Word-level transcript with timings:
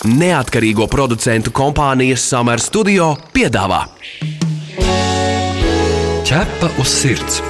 Neatkarīgo 0.00 0.86
producentu 0.88 1.50
kompānijas 1.52 2.22
Summer 2.24 2.56
Studio 2.56 3.10
piedāvā 3.34 3.82
Ķepa 6.24 6.70
uz 6.80 6.88
sirds 6.88 7.42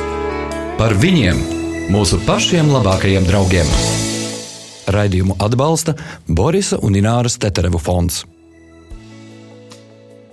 par 0.75 0.97
viņiem, 0.99 1.39
mūsu 1.95 2.19
pašiem 2.27 2.73
labākajiem 2.75 3.29
draugiem. 3.29 3.71
Raidījumu 4.91 5.39
atbalsta 5.39 5.95
Borisa 6.27 6.81
un 6.83 6.99
Ināras 6.99 7.39
Teterevu 7.39 7.79
fonds. 7.79 8.25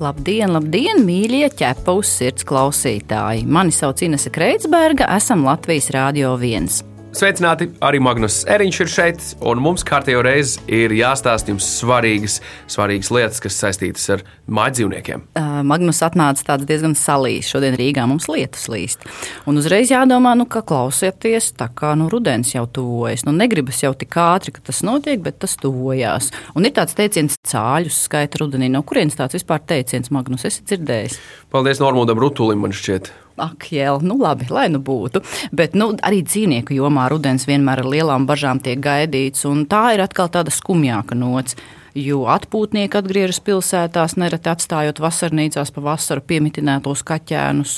Labdien, 0.01 0.57
labdien, 0.57 1.05
mīļie 1.05 1.51
ķepa 1.53 1.99
uz 2.01 2.17
sirds 2.17 2.47
klausītāji! 2.49 3.45
Mani 3.45 3.75
sauc 3.75 4.01
Inese 4.01 4.33
Kreitsberga, 4.33 5.11
esam 5.21 5.45
Latvijas 5.45 5.93
Rādio 5.93 6.33
1. 6.33 6.96
Sveicināti! 7.15 7.69
Arī 7.79 8.01
Magnus 8.03 8.41
Eriņš 8.51 8.77
ir 8.83 8.89
šeit, 8.91 9.21
un 9.47 9.61
mums 9.63 9.85
kārtējo 9.87 10.19
reizi 10.25 10.59
ir 10.67 10.91
jāstāsta 10.91 11.53
jums 11.53 11.65
svarīgas, 11.79 12.35
svarīgas 12.67 13.09
lietas, 13.15 13.39
kas 13.43 13.59
saistītas 13.61 14.03
ar 14.11 14.23
mājdzīvniekiem. 14.51 15.23
Uh, 15.39 15.61
Magnus 15.67 16.03
atnāca 16.03 16.43
tāds 16.49 16.67
diezgan 16.67 16.97
salīs. 16.99 17.47
Šodien 17.47 17.77
Rīgā 17.79 18.03
mums 18.11 18.27
lietus 18.27 18.67
līst. 18.71 19.07
Un 19.47 19.61
uzreiz 19.61 19.93
jādomā, 19.93 20.35
nu, 20.37 20.45
ka 20.51 20.61
klausieties, 20.67 21.53
tā 21.57 21.69
kā 21.71 21.93
nu, 21.99 22.09
rudens 22.11 22.51
jau 22.53 22.65
tuvojas. 22.67 23.23
Nu, 23.27 23.31
negribas 23.35 23.79
jau 23.85 23.93
tik 23.97 24.17
ātri, 24.19 24.51
ka 24.57 24.65
tas 24.67 24.83
notiek, 24.85 25.23
bet 25.23 25.39
tas 25.45 25.55
tuvojās. 25.61 26.33
Un 26.59 26.67
ir 26.67 26.75
tāds 26.75 26.97
teiciens, 26.97 27.39
cāļus 27.47 28.03
skaita 28.09 28.43
rudenī. 28.43 28.67
No 28.73 28.83
kurienes 28.83 29.15
tāds 29.17 29.39
vispār 29.39 29.63
teiciens, 29.63 30.11
Magnus, 30.11 30.45
esi 30.51 30.67
dzirdējis? 30.67 31.21
Paldies 31.55 31.81
Normūdam 31.81 32.19
Rutulim, 32.19 32.67
man 32.67 32.75
šķiet. 32.75 33.13
Ak, 33.37 33.67
jēl, 33.69 34.01
nu 34.01 34.15
labi, 34.17 34.47
lai 34.49 34.65
nu 34.73 34.79
būtu. 34.81 35.21
Bet 35.53 35.75
nu, 35.77 35.91
arī 36.01 36.23
dzīvnieku 36.25 36.73
jomā 36.73 37.05
rudens 37.13 37.45
vienmēr 37.45 37.83
ar 37.83 37.89
lielām 37.93 38.25
bažām 38.25 38.57
tiek 38.63 38.81
gaidīts, 38.81 39.45
un 39.45 39.67
tā 39.69 39.91
ir 39.93 40.01
atkal 40.01 40.31
tāda 40.33 40.53
skumjāka 40.53 41.17
nots. 41.17 41.53
Jo 41.97 42.27
atpūtnieki 42.29 42.97
atgriežas 42.99 43.39
pilsētās, 43.41 44.17
nereti 44.21 44.51
atstājot 44.51 44.99
vasarnīcās 45.01 45.71
pa 45.73 45.81
vasaru 45.81 46.21
piemitinātos 46.29 47.01
kaķēnus. 47.07 47.77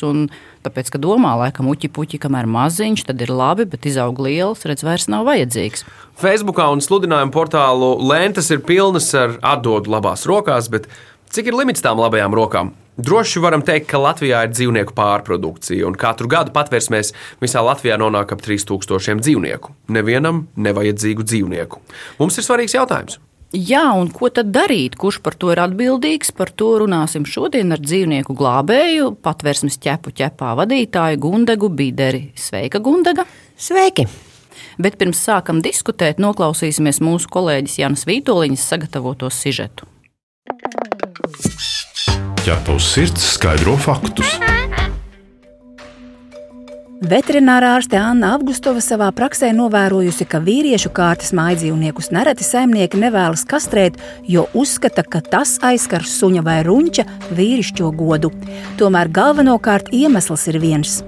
Tāpēc, 0.66 0.92
ka 0.92 1.00
domā, 1.00 1.38
laikam, 1.40 1.70
uķi 1.72 1.92
puķi, 1.96 2.20
kamēr 2.26 2.50
maziņš, 2.52 3.06
tad 3.08 3.24
ir 3.24 3.32
labi, 3.32 3.68
bet 3.70 3.88
izaug 3.88 4.20
liels, 4.26 4.66
redz, 4.68 4.84
vairs 4.84 5.08
nav 5.12 5.24
vajadzīgs. 5.30 5.86
Facebookā 6.20 6.68
un 6.74 6.84
sludinājumu 6.84 7.36
portālu 7.36 7.94
lentes 8.12 8.52
ir 8.52 8.60
pilnas 8.68 9.08
ar 9.16 9.40
atdodu 9.56 9.96
labās 9.96 10.28
rokās, 10.28 10.68
bet 10.72 10.92
cik 11.32 11.52
ir 11.52 11.60
limits 11.62 11.84
tām 11.86 12.04
labajām 12.04 12.36
rokām? 12.36 12.76
Droši 13.00 13.40
varam 13.40 13.62
teikt, 13.64 13.86
ka 13.88 14.00
Latvijā 14.02 14.42
ir 14.44 14.50
dzīvnieku 14.52 14.92
pārprodukcija, 14.98 15.86
un 15.88 15.96
katru 15.96 16.28
gadu 16.28 16.52
patvērsmēs 16.52 17.14
visā 17.40 17.62
Latvijā 17.64 17.96
nonāk 18.02 18.34
ap 18.36 18.42
3000 18.44 19.22
dzīvnieku. 19.24 19.72
Nevienam 19.96 20.42
nevajadzīgu 20.60 21.24
dzīvnieku. 21.24 21.80
Mums 22.20 22.40
ir 22.42 22.44
svarīgs 22.44 22.76
jautājums. 22.76 23.16
Jā, 23.56 23.86
un 23.96 24.12
ko 24.12 24.28
tad 24.36 24.52
darīt? 24.52 24.98
Kurš 25.00 25.22
par 25.24 25.38
to 25.40 25.54
ir 25.54 25.62
atbildīgs? 25.64 26.34
Par 26.36 26.52
to 26.52 26.74
runāsim 26.84 27.24
šodien 27.24 27.72
ar 27.72 27.80
dzīvnieku 27.80 28.36
glābēju, 28.36 29.14
patvērsmes 29.24 29.80
ķepu 29.80 30.12
ķepā 30.20 30.52
vadītāju 30.60 31.22
Gundegu 31.24 31.72
Bideri. 31.72 32.34
Sveika, 32.36 32.84
Gundega! 32.84 33.24
Sveiki! 33.56 34.10
Bet 34.80 35.00
pirms 35.00 35.24
sākam 35.24 35.64
diskutēt, 35.64 36.20
noklausīsimies 36.20 37.00
mūsu 37.00 37.32
kolēģis 37.32 37.80
Jānis 37.80 38.06
Vītoliņas 38.12 38.68
sagatavoto 38.74 39.32
sižetu 39.32 39.88
ķepa 42.40 42.76
uz 42.78 42.86
sirds 42.88 43.24
skaidro 43.34 43.74
faktus. 43.80 44.38
Veterinārā 47.10 47.74
ārste 47.78 47.98
Anna 48.00 48.34
Augustova 48.36 48.84
savā 48.84 49.08
praksē 49.16 49.50
novērojusi, 49.56 50.28
ka 50.28 50.40
vīriešu 50.44 50.92
kārtas 50.96 51.34
mājdzīvniekus 51.36 52.12
nereti 52.16 52.48
saimnieki 52.48 53.00
nevēlas 53.00 53.44
kastrēt, 53.50 54.00
jo 54.28 54.46
uzskata, 54.54 55.04
ka 55.04 55.24
tas 55.24 55.58
aizskar 55.64 56.04
suņa 56.08 56.44
vai 56.48 56.60
runča 56.68 57.08
vīrišķo 57.36 57.92
godu. 58.00 58.32
Tomēr 58.80 59.12
galvenokārt 59.20 59.92
iemesls 59.96 60.48
ir 60.52 60.60
viens. 60.64 61.00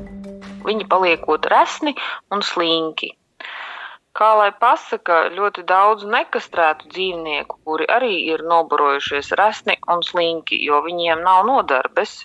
Viņi 0.68 0.88
paliekot 0.92 1.48
resni 1.52 1.96
un 2.32 2.44
slinki 2.46 3.16
kā 4.22 4.32
lai 4.38 4.52
pasaka, 4.64 5.24
ļoti 5.34 5.66
daudz 5.70 6.06
nekastrētu 6.06 6.92
dzīvnieku, 6.94 7.62
kuri 7.66 7.88
arī 7.90 8.14
ir 8.34 8.46
nobarojušies 8.46 9.34
resni 9.40 9.80
un 9.90 10.06
slinki, 10.06 10.60
jo 10.68 10.84
viņiem 10.86 11.24
nav 11.26 11.48
nodarbes. 11.50 12.20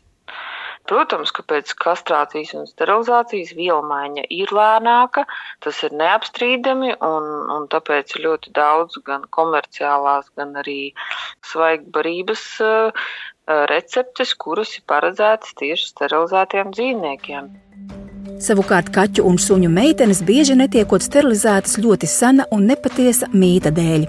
Protams, 0.87 1.33
ka 1.35 1.43
pēc 1.51 1.73
kastrācijas 1.83 2.53
un 2.55 2.67
sterilizācijas 2.71 3.55
vielmaiņa 3.59 4.27
ir 4.37 4.53
lēnāka, 4.55 5.25
tas 5.65 5.81
ir 5.83 5.97
neapstrīdami, 5.99 6.93
un, 7.09 7.27
un 7.57 7.67
tāpēc 7.73 8.15
ļoti 8.23 8.55
daudz 8.55 9.01
gan 9.09 9.27
komerciālās, 9.35 10.31
gan 10.39 10.55
arī 10.63 10.93
svaigbarības 11.51 12.47
uh, 12.63 13.11
receptes, 13.73 14.37
kuras 14.39 14.79
ir 14.79 14.87
paredzētas 14.93 15.59
tieši 15.59 15.91
sterilizētiem 15.91 16.71
dzīvniekiem. 16.77 17.51
Savukārt 18.43 18.91
kaķu 18.95 19.23
un 19.29 19.39
suņu 19.39 19.69
meitenes 19.71 20.21
bieži 20.27 20.57
netiekot 20.59 21.05
sterilizētas 21.05 21.79
ļoti 21.83 22.09
sena 22.11 22.47
un 22.55 22.67
nepatiesa 22.71 23.29
mīta 23.33 23.71
dēļ. 23.75 24.07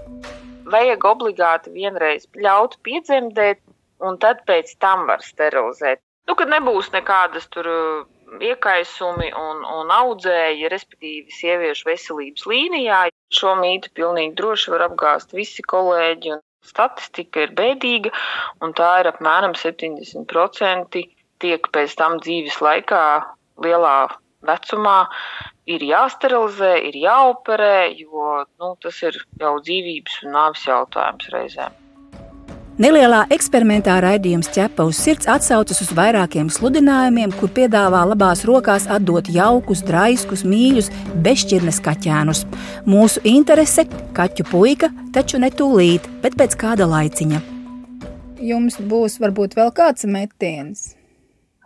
Vajag 0.74 1.06
obligāti 1.08 1.72
vienreiz 1.76 2.26
ļaut 2.36 2.76
piedzemdēt, 2.84 3.62
un 4.04 4.18
tad 4.22 4.42
pēc 4.50 4.74
tam 4.84 5.06
var 5.10 5.24
sterilizēt. 5.26 6.02
Nu, 6.28 6.36
kad 6.36 6.50
nebūs 6.52 6.90
nekādas 6.92 7.46
tur 7.54 7.70
uh, 7.72 8.02
iekaisumi 8.44 9.30
un, 9.38 9.62
un 9.64 9.94
audzēji, 9.96 10.68
respektīvi, 10.74 11.32
sieviešu 11.38 11.88
veselības 11.88 12.50
līnijā, 12.52 13.06
šo 13.32 13.56
mītu 13.62 13.94
pilnīgi 13.96 14.36
droši 14.42 14.74
var 14.76 14.90
apgāzt 14.90 15.38
visi 15.38 15.64
kolēģi. 15.64 16.42
Statistika 16.68 17.46
ir 17.46 17.54
bēdīga, 17.56 18.12
un 18.66 18.74
tā 18.76 18.92
ir 19.00 19.14
apmēram 19.14 19.54
70% 19.56 21.00
tiek 21.40 21.70
pēc 21.72 21.96
tam 21.96 22.18
dzīves 22.20 22.60
laikā 22.66 23.04
lielā 23.64 23.98
vecumā 24.48 25.00
ir 25.68 25.84
jāsterilizē, 25.84 26.76
ir 26.90 27.02
jāoperē, 27.08 27.90
jo 28.00 28.46
nu, 28.60 28.76
tas 28.84 29.02
ir 29.04 29.20
jau 29.42 29.58
dzīvības 29.64 30.24
un 30.24 30.34
nāves 30.38 30.64
jautājums 30.68 31.30
reizēm. 31.34 31.84
Nelielā 32.78 33.24
eksperimentā 33.34 33.96
raidījums 34.04 34.52
ķepa 34.54 34.84
uz 34.86 35.00
sirds 35.02 35.26
atsaucas 35.34 35.80
uz 35.82 35.90
vairākiem 35.98 36.46
sludinājumiem, 36.54 37.32
kur 37.40 37.50
piedāvā 37.50 38.04
labās 38.06 38.44
rokās 38.46 38.86
atdot 38.94 39.32
jaukus, 39.34 39.82
draiskus, 39.88 40.44
mīļus, 40.46 40.92
bezšķirnes 41.26 41.82
kaķēnus. 41.88 42.44
Mūsu 42.86 43.24
interese- 43.26 43.88
kaķu 44.18 44.46
puika, 44.52 44.92
taču 45.12 45.42
ne 45.42 45.50
tūlīt, 45.50 46.06
bet 46.22 46.38
pēc 46.38 46.54
kāda 46.54 46.86
laiciņa. 46.86 47.42
Jums 48.46 48.78
būs 48.78 49.18
varbūt 49.26 49.58
vēl 49.58 49.74
kāds 49.74 50.06
metiens. 50.06 50.97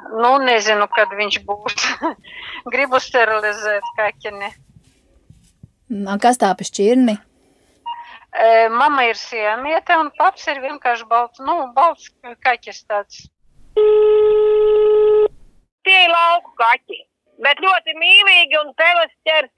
Nu, 0.09 0.31
nezinu, 0.41 0.87
kad 0.91 1.13
viņš 1.17 1.41
būs. 1.47 1.87
Gribu 2.73 2.99
sterilizēt 3.01 3.91
kaķeni. 3.97 4.49
Kas 6.23 6.39
tā 6.41 6.53
pa 6.57 6.65
šķirni? 6.67 7.17
E, 8.31 8.69
mama 8.71 9.03
ir 9.09 9.17
sieniete 9.19 9.97
un 9.99 10.09
paps 10.15 10.47
ir 10.47 10.61
vienkārši 10.63 11.07
balts, 11.09 11.41
nu, 11.43 11.55
balts 11.75 12.07
kaķis 12.45 12.83
tāds. 12.87 13.25
Tie 15.81 15.97
ir 16.05 16.11
lauku 16.13 16.53
kaķi, 16.59 16.99
bet 17.43 17.59
ļoti 17.63 17.97
mīlīgi 17.99 18.59
un 18.61 18.71
peles 18.79 19.11
ķers. 19.27 19.51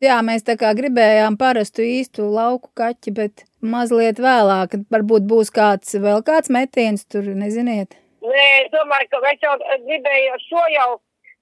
Jā, 0.00 0.20
mēs 0.24 0.46
tā 0.46 0.54
kā 0.56 0.70
gribējām 0.78 1.36
parastu 1.40 1.82
īstu 1.84 2.30
lauku 2.32 2.70
kaķi, 2.78 3.12
bet 3.18 3.44
mazliet 3.60 4.22
vēlāk 4.22 4.78
varbūt 4.94 5.26
būs 5.28 5.50
kāds 5.52 5.98
vēl 5.98 6.22
kāds 6.24 6.48
metiens 6.54 7.04
tur, 7.04 7.26
neziniet. 7.36 7.98
Nē, 8.20 8.46
es 8.64 8.72
domāju, 8.74 9.08
ka 9.12 9.20
es 9.30 9.44
jau 9.44 9.54
gribēju 9.86 10.38
šo 10.46 10.64
jau, 10.74 10.88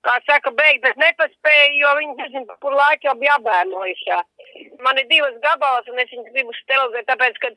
kā 0.07 0.15
saka, 0.29 0.53
beigt, 0.55 0.85
bet 0.85 1.01
nepaspēju, 1.03 1.79
jo 1.83 1.95
viņi 1.99 2.17
nezinu, 2.23 2.59
kur 2.63 2.77
laika 2.79 3.11
jau 3.11 3.17
bija 3.19 3.35
apbērnojušā. 3.41 4.19
Man 4.87 5.01
ir 5.03 5.09
divas 5.11 5.39
gabalas, 5.43 5.89
un 5.91 5.99
es 5.99 6.13
viņas 6.15 6.35
gribu 6.35 6.55
sterilizēt, 6.61 7.09
tāpēc, 7.11 7.41
ka 7.43 7.51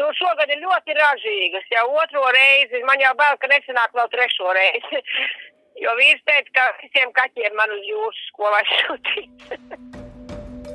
nu, 0.00 0.08
šogad 0.20 0.52
ir 0.54 0.64
ļoti 0.64 0.96
ražīgas. 1.00 1.68
Jau 1.76 1.88
otro 1.92 2.24
reizi, 2.38 2.80
man 2.88 3.04
jau 3.04 3.12
bail, 3.20 3.36
ka 3.40 3.52
nesanāk 3.52 3.92
vēl 3.98 4.08
trešo 4.16 4.54
reizi. 4.56 5.04
jo 5.84 5.96
vīrs 5.98 6.24
teica, 6.28 6.54
ka 6.56 6.70
visiem 6.82 7.12
kaķiem 7.16 7.58
man 7.58 7.76
uz 7.76 7.84
jūras 7.90 8.24
skolā 8.30 8.64
šūtīt. 8.72 10.02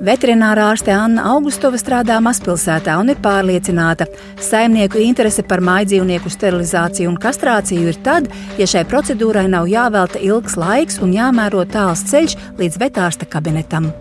Veterinārā 0.00 0.70
ārste 0.72 0.94
Anna 0.96 1.26
Augustova 1.34 1.76
strādā 1.76 2.16
mazpilsētā 2.24 2.94
un 3.02 3.12
ir 3.12 3.18
pārliecināta, 3.20 4.06
ka 4.08 4.46
saimnieku 4.46 5.02
interese 5.04 5.44
par 5.44 5.60
mājdzīvnieku 5.60 6.32
sterilizāciju 6.32 7.12
un 7.12 7.20
kastrāciju 7.20 7.92
ir 7.92 8.00
tad, 8.06 8.32
ja 8.56 8.68
šai 8.72 8.86
procedūrai 8.88 9.44
nav 9.52 9.68
jāvelta 9.68 10.22
ilgs 10.24 10.56
laiks 10.56 11.02
un 11.04 11.12
jāmēro 11.12 11.66
tāls 11.68 12.06
ceļš 12.08 12.38
līdz 12.62 12.80
vetārsta 12.80 13.28
kabinetam. 13.28 13.92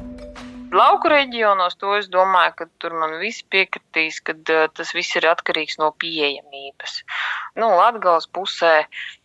Lauku 0.70 1.10
reģionos 1.10 1.80
to 1.82 1.96
es 1.98 2.10
domāju, 2.14 2.54
ka 2.60 2.68
tur 2.82 2.94
man 2.94 3.16
viss 3.22 3.46
piekritīs, 3.54 4.20
ka 4.22 4.36
uh, 4.38 4.68
tas 4.74 4.94
viss 4.94 5.18
ir 5.18 5.26
atkarīgs 5.32 5.80
no 5.82 5.90
pieejamības. 6.02 7.02
Nu, 7.58 7.72
Latgals 7.80 8.30
pusē 8.30 8.76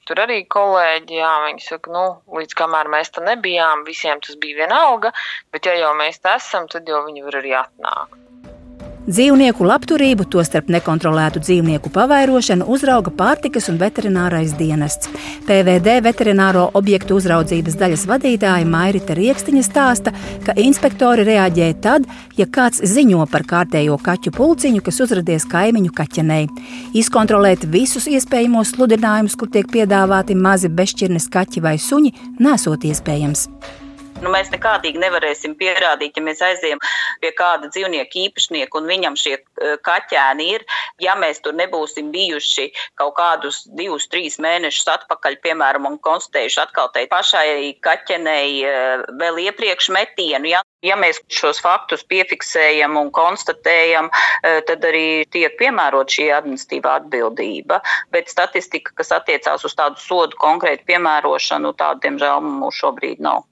Tur 0.09 0.21
arī 0.21 0.43
kolēģi, 0.53 1.17
jā, 1.17 1.31
viņi 1.47 1.65
saka, 1.65 1.93
nu, 1.95 2.03
līdz 2.37 2.57
kamēr 2.59 2.91
mēs 2.93 3.15
tam 3.15 3.25
nebijām, 3.29 3.87
visiem 3.89 4.21
tas 4.25 4.37
bija 4.43 4.65
vienalga, 4.65 5.15
bet 5.55 5.65
ja 5.71 5.79
jau 5.81 5.95
mēs 5.97 6.21
te 6.21 6.35
esam, 6.37 6.69
tad 6.69 6.91
jau 6.93 7.01
viņi 7.07 7.25
var 7.25 7.41
arī 7.41 7.55
atnākt. 7.63 8.21
Dzīvnieku 9.05 9.67
labturību, 9.69 10.25
tostarp 10.33 10.71
nekontrolētu 10.73 11.43
dzīvnieku 11.43 11.91
pavairošanu, 11.93 12.65
uzrauga 12.73 13.11
pārtikas 13.13 13.69
un 13.69 13.77
veterinārais 13.77 14.55
dienests. 14.57 15.11
PVD 15.45 15.99
veterināro 16.07 16.71
objektu 16.81 17.19
uzraudzības 17.21 17.77
daļas 17.83 18.07
vadītāja 18.09 18.65
Mairita 18.65 19.13
Rieksniņa 19.19 19.67
stāsta, 19.69 20.15
ka 20.47 20.57
inspektori 20.57 21.29
reaģē 21.29 21.69
tad, 21.85 22.09
ja 22.41 22.49
kāds 22.49 22.81
ziņo 22.81 23.29
par 23.29 23.45
kārtējo 23.53 24.01
kaķu 24.01 24.33
pulciņu, 24.41 24.81
kas 24.89 25.05
uzradies 25.05 25.45
kaimiņu 25.53 25.93
kaķenei. 25.93 26.49
Izkontrolēt 26.97 27.69
visus 27.69 28.09
iespējamos 28.09 28.73
sludinājumus, 28.73 29.37
kur 29.37 29.53
tiek 29.53 29.69
piedāvāti 29.69 30.33
mazi 30.33 30.73
bešķirnes 30.73 31.29
kaķi 31.29 31.69
vai 31.69 31.77
suņi, 31.77 32.17
nesot 32.41 32.89
iespējams. 32.89 33.51
Nu, 34.23 34.31
mēs 34.33 34.51
nekādīgi 34.53 35.01
nevarēsim 35.03 35.57
pierādīt, 35.59 36.17
ja 36.17 36.23
mēs 36.25 36.43
aizējām 36.45 36.81
pie 37.23 37.31
kāda 37.37 37.71
dzīvnieka 37.73 38.21
īpašnieka 38.27 38.79
un 38.79 38.91
viņam 38.91 39.19
šie 39.21 39.35
eh, 39.37 39.75
kaķēni 39.85 40.51
ir. 40.55 40.67
Ja 41.03 41.17
mēs 41.19 41.43
tur 41.45 41.57
nebūsim 41.59 42.13
bijuši 42.15 42.69
kaut 43.01 43.17
kādus 43.19 43.65
divus, 43.79 44.07
trīs 44.13 44.39
mēnešus 44.43 44.93
atpakaļ, 44.95 45.41
piemēram, 45.45 45.89
un 45.91 45.99
konstatējuši 46.05 46.63
atkal 46.63 46.93
tai 46.95 47.09
pašai 47.11 47.75
kaķenei 47.85 48.63
eh, 48.69 49.05
vēl 49.21 49.43
iepriekš 49.49 49.91
metienu, 49.95 50.55
ja, 50.55 50.63
Ja 50.85 50.99
mēs 51.01 51.23
šos 51.33 51.63
faktus 51.65 52.03
piefiksējam 52.13 52.99
un 53.01 53.09
konstatējam, 53.17 54.11
eh, 54.45 54.59
tad 54.69 54.85
arī 54.85 55.25
tiek 55.33 55.57
piemērot 55.57 56.13
šī 56.13 56.29
administratīvā 56.37 56.99
atbildība. 57.01 57.81
Bet 58.13 58.29
statistika, 58.29 58.93
kas 59.01 59.15
attiecās 59.17 59.65
uz 59.65 59.73
tādu 59.79 59.97
sodu 60.05 60.37
konkrētu 60.45 60.85
piemērošanu, 60.93 61.73
tāda, 61.81 62.03
diemžēl, 62.05 62.45
mums 62.45 62.83
šobrīd 62.83 63.25
nav. 63.25 63.47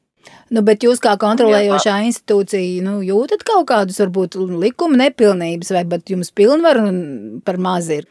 Nu, 0.52 0.60
bet 0.60 0.84
jūs 0.84 1.00
kā 1.00 1.14
kontrolējošā 1.20 1.94
institūcija 2.10 2.84
nu, 2.84 2.98
jūtat 3.06 3.44
kaut 3.48 3.64
kādus 3.70 4.02
varbūt 4.02 4.36
likuma 4.60 5.06
nepilnības, 5.06 5.72
vai 5.72 5.86
pat 5.88 6.12
jums 6.12 6.32
pilnvaru 6.36 6.90
par 7.46 7.60
maz 7.62 7.88
ir? 7.94 8.08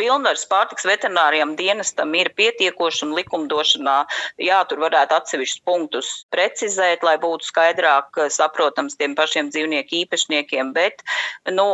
pilnvaras 0.00 0.46
pārtiks 0.48 0.86
veterinārijam 0.88 1.50
dienestam 1.58 2.14
ir 2.16 2.30
pietiekoši 2.38 3.04
un 3.06 3.12
likumdošanā, 3.18 3.96
jā, 4.40 4.60
tur 4.70 4.80
varētu 4.84 5.16
atsevišķus 5.16 5.64
punktus 5.68 6.08
precizēt, 6.32 7.04
lai 7.06 7.16
būtu 7.20 7.50
skaidrāk 7.50 8.22
saprotams 8.32 8.96
tiem 9.00 9.16
pašiem 9.18 9.50
dzīvnieku 9.52 9.98
īpašniekiem, 10.02 10.72
bet, 10.76 11.04
nu, 11.52 11.68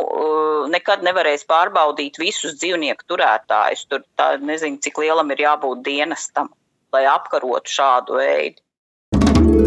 nekad 0.73 1.07
nevarēs 1.07 1.47
pārbaudīt 1.47 2.19
visus 2.19 2.57
dzīvnieku 2.59 3.07
turētājus. 3.07 3.87
Tur 3.87 4.03
tā 4.19 4.33
nezinu, 4.43 4.81
cik 4.83 4.99
lielam 5.05 5.31
ir 5.31 5.47
jābūt 5.47 5.85
dienestam, 5.87 6.51
lai 6.91 7.05
apkarotu 7.07 7.77
šādu 7.79 8.19
veidu. 8.19 8.66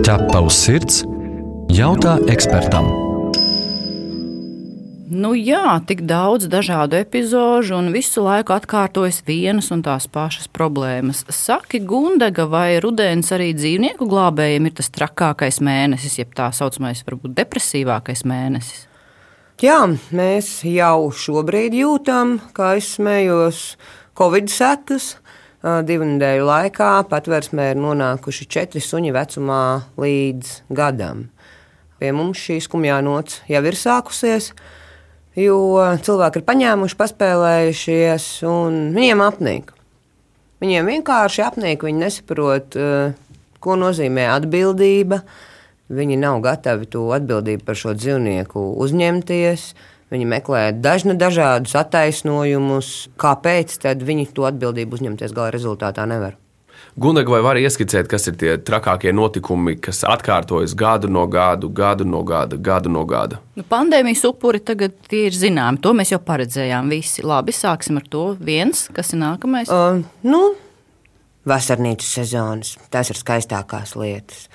Ķepa 0.01 0.41
uz 0.41 0.57
sirds- 0.57 1.03
jautā 1.79 2.15
ekspertam. 2.33 2.87
Nu 5.13 5.35
jā, 5.37 5.77
tik 5.85 6.07
daudz 6.09 6.49
dažādu 6.49 6.97
epizodu 6.97 7.77
un 7.77 7.93
visu 7.93 8.25
laiku 8.25 8.55
atkārtojas 8.57 9.21
vienas 9.27 9.69
un 9.71 9.83
tās 9.83 10.09
pašas 10.09 10.49
problēmas. 10.49 11.25
Saki, 11.29 11.81
Gundega, 11.81 12.49
vai 12.49 12.81
rudens 12.81 13.29
arī 13.29 13.53
dzīvnieku 13.53 14.09
glābējiem 14.09 14.67
ir 14.67 14.73
tas 14.81 14.89
trakākais 14.89 15.61
mēnesis, 15.61 16.17
jeb 16.17 16.33
tā 16.35 16.49
saucamais, 16.49 17.05
varbūt 17.05 17.37
depresīvākais 17.37 18.25
mēnesis? 18.25 18.87
Jā, 19.61 19.85
mēs 20.13 20.65
jau 20.65 21.11
šobrīd 21.13 21.77
jūtam, 21.77 22.41
kā 22.57 22.79
es 22.81 22.97
smējos, 22.97 23.77
Covid 24.17 24.49
sekas 24.49 25.17
divu 25.61 26.07
nedēļu 26.09 26.47
laikā 26.49 26.91
patvērsmē 27.11 27.71
ir 27.75 27.81
nonākuši 27.81 28.47
četri 28.49 28.81
suņi 28.81 29.13
vecumā 29.13 29.65
līdz 30.01 30.55
gadam. 30.73 31.27
Pie 32.01 32.15
mums 32.17 32.41
šī 32.41 32.57
skumjā 32.65 33.01
nots 33.05 33.43
jau 33.51 33.61
ir 33.69 33.77
sākusies, 33.77 34.55
jo 35.37 35.59
cilvēki 36.01 36.41
ir 36.41 36.47
paņēmuši, 36.49 36.97
paspēlējušies, 37.03 38.31
un 38.49 38.81
viņiem 38.97 39.25
apnīk. 39.27 39.75
Viņiem 40.65 40.89
vienkārši 40.95 41.45
apnīk, 41.45 41.85
viņi 41.85 42.05
nesaprot, 42.07 42.77
ko 43.61 43.77
nozīmē 43.81 44.27
atbildība. 44.33 45.23
Viņi 45.91 46.17
nav 46.23 46.39
gatavi 46.45 46.87
to 46.89 47.09
atbildību 47.17 47.65
par 47.67 47.77
šo 47.77 47.97
dzīvnieku 47.99 48.63
uzņemties. 48.81 49.73
Viņi 50.11 50.27
meklē 50.27 50.63
dažna 50.75 51.15
dažādus 51.15 51.77
attaisnojumus, 51.79 53.11
kāpēc 53.21 53.77
viņi 54.03 54.31
to 54.35 54.47
atbildību 54.49 54.99
uzņemties 54.99 55.35
gala 55.37 55.53
rezultātā 55.55 56.07
nevar. 56.11 56.35
Gundaga, 56.99 57.31
vai 57.31 57.41
var 57.45 57.59
ieskicēt, 57.61 58.09
kas 58.11 58.27
ir 58.27 58.35
tie 58.41 58.55
trakākie 58.67 59.13
notikumi, 59.15 59.77
kas 59.79 60.03
atkārtojas 60.09 60.75
gadu 60.75 61.11
no 61.13 61.23
gada, 61.31 61.69
gadu 61.71 62.07
no 62.09 62.25
gada, 62.27 62.59
gadu 62.59 62.91
no 62.91 63.05
gada? 63.07 63.39
Nu, 63.55 63.63
pandēmijas 63.69 64.25
upuri 64.27 64.59
tagad 64.65 64.97
ir 65.15 65.37
zināmi. 65.37 65.79
To 65.85 65.95
mēs 65.95 66.11
jau 66.11 66.19
paredzējām. 66.25 66.91
Visi. 66.91 67.23
Labi, 67.23 67.55
sāksim 67.55 68.01
ar 68.01 68.09
to. 68.11 68.25
Viens, 68.43 68.89
kas 68.97 69.15
ir 69.15 69.23
nākamais? 69.23 69.71
Uh, 69.71 70.03
nu, 70.27 70.43
vasarnīcu 71.47 72.09
sezonas. 72.09 72.75
Tas 72.91 73.13
ir 73.13 73.21
skaistākās 73.21 73.95
lietas. 74.01 74.49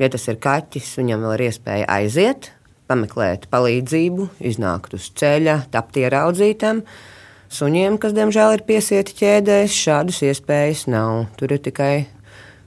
Ja 0.00 0.08
tas 0.10 0.24
ir 0.32 0.40
kaķis, 0.42 0.94
viņam 0.98 1.26
vēl 1.26 1.36
ir 1.36 1.46
iespēja 1.50 1.86
aiziet, 1.92 2.50
pameklēt 2.92 3.48
palīdzību, 3.52 4.28
iznākt 4.44 4.94
uz 4.98 5.08
ceļa, 5.18 5.62
tapt 5.72 5.98
ieraudzītam. 6.02 6.84
Suņiem, 7.52 7.98
kas 8.00 8.14
diemžēl 8.16 8.56
ir 8.56 8.64
piesieti 8.68 9.16
ķēdēs, 9.18 9.74
šādas 9.76 10.22
iespējas 10.28 10.86
nav. 10.92 11.26
Tur 11.40 11.52
ir 11.52 11.60
tikai 11.64 12.06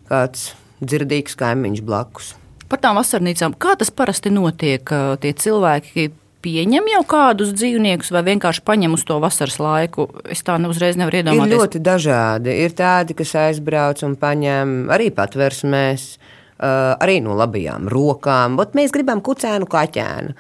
kāds 0.10 0.52
dzirdīgs 0.82 1.38
kaimiņš 1.40 1.82
blakus. 1.86 2.36
Par 2.70 2.82
tām 2.82 2.98
vasarnīcām, 2.98 3.56
kā 3.62 3.74
tas 3.80 3.92
parasti 3.94 4.32
notiek? 4.34 4.90
Tie 5.22 5.34
cilvēki 5.42 6.10
pieņem 6.46 6.90
jau 6.92 7.02
kādus 7.10 7.54
dzīvniekus, 7.58 8.12
vai 8.14 8.22
vienkārši 8.28 8.62
paņem 8.66 8.94
uz 8.98 9.06
to 9.06 9.18
vasaras 9.22 9.58
laiku? 9.62 10.08
Es 10.30 10.46
tā 10.46 10.58
neuzreiz 10.62 10.98
nevaru 10.98 11.22
iedomāties. 11.22 11.54
Ir 11.54 11.62
ļoti 11.62 11.82
dažādi. 11.86 12.54
Ir 12.66 12.78
tādi, 12.78 13.18
kas 13.18 13.34
aizbrauc 13.48 14.02
un 14.06 14.14
paņem 14.22 14.76
arī 14.94 15.10
patversmēs. 15.14 16.16
Uh, 16.56 16.96
arī 17.04 17.18
no 17.20 17.36
labajām 17.36 17.90
rokām. 17.92 18.56
Ot 18.64 18.78
mēs 18.78 18.94
gribam 18.96 19.20
kucēnu 19.20 19.68
kaķēnu. 19.68 20.36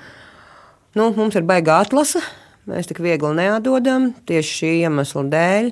Nu, 0.95 1.09
mums 1.17 1.35
ir 1.35 1.44
baigā 1.44 1.81
atlase, 1.83 2.21
mēs 2.71 2.88
tik 2.88 3.01
viegli 3.03 3.33
neatdodam 3.35 4.13
tieši 4.23 4.53
šī 4.62 4.71
iemesla 4.85 5.25
dēļ, 5.33 5.67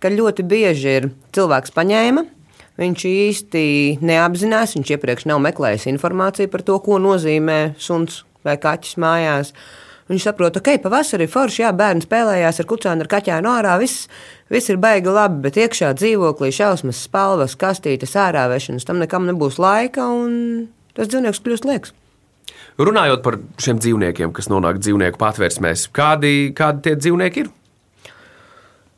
ka 0.00 0.12
ļoti 0.14 0.46
bieži 0.48 0.94
ir 1.02 1.10
cilvēks 1.36 1.76
paņēma. 1.76 2.24
Viņš 2.80 3.04
īsti 3.10 3.64
neapzinās, 4.00 4.78
viņš 4.78 4.94
iepriekš 4.96 5.28
nav 5.28 5.44
meklējis 5.44 5.90
informāciju 5.92 6.52
par 6.52 6.64
to, 6.64 6.80
ko 6.80 6.96
nozīmē 7.00 7.76
suns 7.76 8.22
vai 8.48 8.56
kaķis 8.60 8.96
mājās. 9.00 9.52
Uh, 9.52 9.86
Viņš 10.06 10.22
saprot, 10.28 10.54
okay, 10.60 10.78
pavasarī 10.78 11.26
forši, 11.26 11.64
jā, 11.64 11.72
bērni 11.74 12.04
spēlējās 12.04 12.60
ar 12.62 12.68
kucēnu, 12.70 13.02
ar 13.02 13.10
kaķēnu 13.10 13.50
ārā, 13.50 13.72
viss, 13.82 14.06
viss 14.52 14.70
ir 14.70 14.78
baigi 14.78 15.10
labi, 15.10 15.40
bet 15.48 15.58
iekšā 15.58 15.90
dzīvoklī 15.98 16.52
šausmas, 16.54 17.00
spalvas, 17.08 17.56
kastītes, 17.58 18.14
ārā 18.22 18.44
vešanas, 18.52 18.86
tam 18.86 19.02
nekam 19.02 19.26
nebūs 19.26 19.58
laika, 19.58 20.06
un 20.06 20.68
tas 20.94 21.10
dzīvnieks 21.10 21.42
kļūst 21.42 21.66
liekas. 21.66 21.94
Runājot 22.78 23.22
par 23.24 23.40
šiem 23.58 23.82
dzīvniekiem, 23.82 24.30
kas 24.36 24.50
nonāk 24.52 24.78
dzīvnieku 24.78 25.18
patvērsmēs, 25.18 25.88
kādi, 25.96 26.52
kādi 26.54 26.86
tie 26.86 26.94
dzīvnieki 27.00 27.42
ir? 27.42 27.50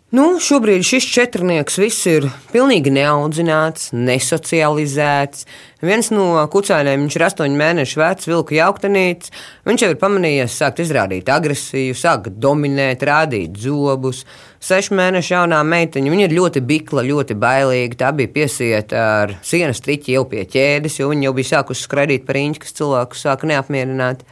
Nu, 0.09 0.39
šobrīd 0.41 0.87
šis 0.89 1.05
četrnieks 1.13 1.75
viss 1.77 2.07
ir 2.09 2.25
pilnīgi 2.49 2.89
neaudzināts, 2.97 3.91
nesocializēts. 3.93 5.43
Viens 5.85 6.09
no 6.09 6.47
kucēniem, 6.49 7.05
ir 7.13 7.25
astoņu 7.27 7.61
mēnešu 7.61 8.01
vecs, 8.01 8.31
vilka 8.31 8.57
jauktanīts. 8.57 9.29
Viņš 9.69 9.85
jau 9.85 9.91
ir 9.93 10.01
pamanījies 10.01 10.57
sākt 10.63 10.81
izrādīt 10.81 11.29
agresiju, 11.29 11.93
sākt 11.93 12.41
dominēt, 12.41 13.05
rādīt 13.05 13.61
zobus. 13.61 14.25
Sešu 14.65 14.97
mēnešu 14.97 15.35
jaunā 15.35 15.61
meitiņa, 15.77 16.17
viņa 16.17 16.31
ir 16.31 16.39
ļoti 16.41 16.65
bikla, 16.73 17.05
ļoti 17.05 17.37
bailīga. 17.45 18.01
Tā 18.07 18.17
bija 18.17 18.33
piesieta 18.33 19.07
ar 19.21 19.37
sienas 19.45 19.85
triķi 19.85 20.17
jau 20.17 20.25
pie 20.33 20.49
ķēdes, 20.49 21.03
jo 21.03 21.13
viņa 21.13 21.29
jau 21.29 21.37
bija 21.37 21.53
sākusi 21.53 21.85
skraidīt 21.85 22.25
par 22.25 22.41
īņķi, 22.41 22.65
kas 22.65 22.81
cilvēku 22.81 23.25
sāka 23.29 23.53
neapmierināt. 23.53 24.25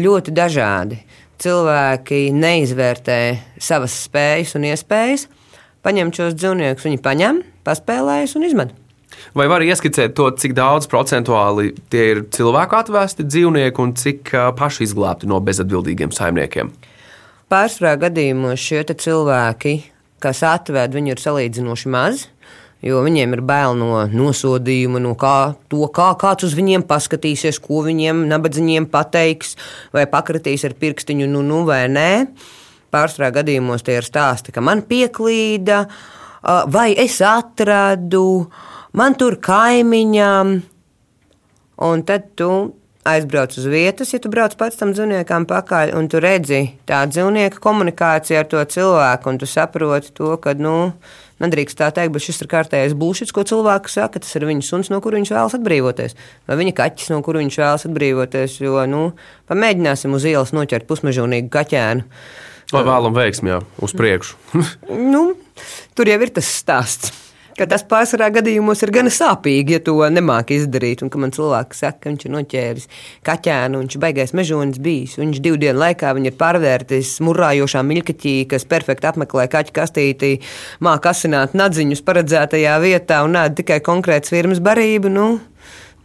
Ļoti 0.00 0.32
dažādi 0.32 1.04
cilvēki 1.42 2.28
neizvērtē 2.36 3.18
savas 3.62 3.96
spējas 4.06 4.54
un 4.58 4.68
iespējas, 4.70 5.26
paņem 5.84 6.12
šos 6.14 6.36
dzīvniekus, 6.38 6.86
viņi 6.88 7.02
paņem, 7.02 7.42
paspēlējas 7.66 8.36
un 8.38 8.46
izmet. 8.48 8.78
Vai 9.36 9.46
var 9.50 9.62
ieskicēt 9.64 10.14
to, 10.18 10.30
cik 10.40 10.54
daudz 10.56 10.88
procentuāli 10.90 11.72
tie 11.92 12.04
ir 12.14 12.22
cilvēku 12.32 12.78
atvēsti 12.78 13.26
dzīvnieki 13.28 13.82
un 13.84 13.94
cik 13.98 14.32
paši 14.58 14.86
izglābti 14.88 15.28
no 15.30 15.40
bezatbildīgiem 15.44 16.14
saimniekiem? 16.14 16.72
Pārsvarā 17.52 17.98
gadījumos 18.06 18.62
šie 18.62 18.82
cilvēki, 18.88 19.74
kas 20.22 20.40
atved, 20.48 20.96
viņi 20.96 21.14
ir 21.14 21.20
salīdzinoši 21.20 21.92
mazi 21.92 22.31
jo 22.82 23.02
viņiem 23.04 23.36
ir 23.36 23.42
bail 23.46 23.76
no 23.78 24.02
nosodījuma, 24.10 25.00
no 25.02 25.14
kā, 25.18 25.54
to, 25.70 25.84
kā 25.94 26.10
kāds 26.18 26.48
uz 26.48 26.56
viņiem 26.58 26.84
paskatīsies, 26.88 27.60
ko 27.62 27.84
viņiem 27.86 28.24
nabadzīgiem 28.30 28.88
pateiks, 28.90 29.54
vai 29.94 30.08
pakratīs 30.10 30.66
ar 30.68 30.74
pirkstiņu, 30.78 31.30
nu, 31.30 31.44
nu 31.46 31.62
vai 31.68 31.84
nē. 31.92 32.10
Pārsvarā 32.92 33.30
gadījumos 33.38 33.86
tie 33.86 33.96
ir 34.00 34.04
stāsti, 34.04 34.52
ka 34.52 34.60
man 34.60 34.82
pieklīda, 34.84 35.86
vai 36.74 36.90
es 36.98 37.22
atradu, 37.24 38.50
man 38.98 39.16
tur 39.16 39.38
kaimiņām, 39.40 40.52
un 41.88 42.04
tad 42.06 42.34
tu 42.36 42.52
aizbrauc 43.08 43.56
uz 43.58 43.64
vietas, 43.66 44.12
ja 44.12 44.20
tu 44.22 44.30
brauc 44.30 44.54
pats 44.58 44.78
tam 44.78 44.92
dzīvniekam 44.94 45.46
pakaļ, 45.50 45.94
un 45.98 46.06
tu 46.10 46.20
redzi 46.22 46.60
tā 46.86 47.00
dzīvnieka 47.10 47.58
komunikāciju 47.62 48.38
ar 48.38 48.46
to 48.50 48.62
cilvēku, 48.76 49.32
un 49.32 49.40
tu 49.40 49.48
saproti 49.50 50.12
to, 50.14 50.36
ka, 50.42 50.54
nu, 50.54 50.92
nedrīkst 51.42 51.78
tā 51.78 51.90
teikt, 51.94 52.14
bet 52.14 52.24
šis 52.24 52.42
ir 52.44 52.50
kārtējais 52.52 52.96
bullshits, 52.98 53.34
ko 53.34 53.44
cilvēks 53.48 53.98
saka. 53.98 54.22
Tas 54.22 54.36
ir 54.38 54.46
viņa 54.48 54.66
suns, 54.66 54.92
no 54.92 55.00
kura 55.04 55.20
viņš 55.20 55.32
vēlas 55.34 55.56
atbrīvoties, 55.58 56.16
vai 56.50 56.58
viņa 56.62 56.76
kaķis, 56.80 57.12
no 57.14 57.22
kura 57.26 57.42
viņš 57.42 57.58
vēlas 57.62 57.86
atbrīvoties. 57.90 58.60
Jo, 58.64 58.78
nu, 58.90 59.02
pamēģināsim 59.50 60.14
uz 60.16 60.28
ielas 60.28 60.54
noķert 60.56 60.88
pusmežonīgu 60.90 61.52
kaķēnu. 61.52 62.06
Lai 62.72 62.86
vēlam 62.88 63.12
veiksmi, 63.12 63.52
jā, 63.52 63.58
uz 63.84 63.92
priekšu. 63.98 64.38
nu, 65.14 65.26
tur 65.98 66.08
jau 66.08 66.22
ir 66.24 66.32
tas 66.32 66.48
stāsts 66.62 67.12
ka 67.58 67.66
tas 67.70 67.84
pārsvarā 67.88 68.30
gadījumos 68.38 68.82
ir 68.84 68.92
gan 68.94 69.10
sāpīgi, 69.12 69.76
ja 69.76 69.82
to 69.84 69.96
nemāki 70.12 70.58
izdarīt. 70.60 71.04
Un 71.04 71.12
ka 71.12 71.20
man 71.22 71.34
cilvēks 71.34 71.82
saka, 71.84 72.00
ka 72.02 72.12
viņš 72.12 72.26
ir 72.26 72.34
noķēris 72.36 72.88
kaķēnu, 73.26 73.82
viņš 73.84 73.96
ir 73.96 74.02
baigais 74.04 74.34
mežonis 74.36 74.80
bijis. 74.82 75.18
Viņš 75.20 75.42
divu 75.44 75.60
dienu 75.62 75.82
laikā 75.82 76.14
ir 76.22 76.36
pārvērtis 76.40 77.14
murājošā 77.24 77.84
miļkaķī, 77.86 78.36
kas 78.50 78.68
perfekti 78.68 79.10
apmeklē 79.10 79.48
kaķu 79.52 79.76
kastītī, 79.76 80.34
māca 80.80 81.12
asināt 81.12 81.56
nadziņus 81.58 82.04
paredzētajā 82.06 82.76
vietā 82.82 83.22
un 83.26 83.36
nē, 83.36 83.48
tikai 83.58 83.80
konkrēts 83.84 84.32
firmas 84.32 84.62
barību. 84.62 85.12
Nu, 85.12 85.28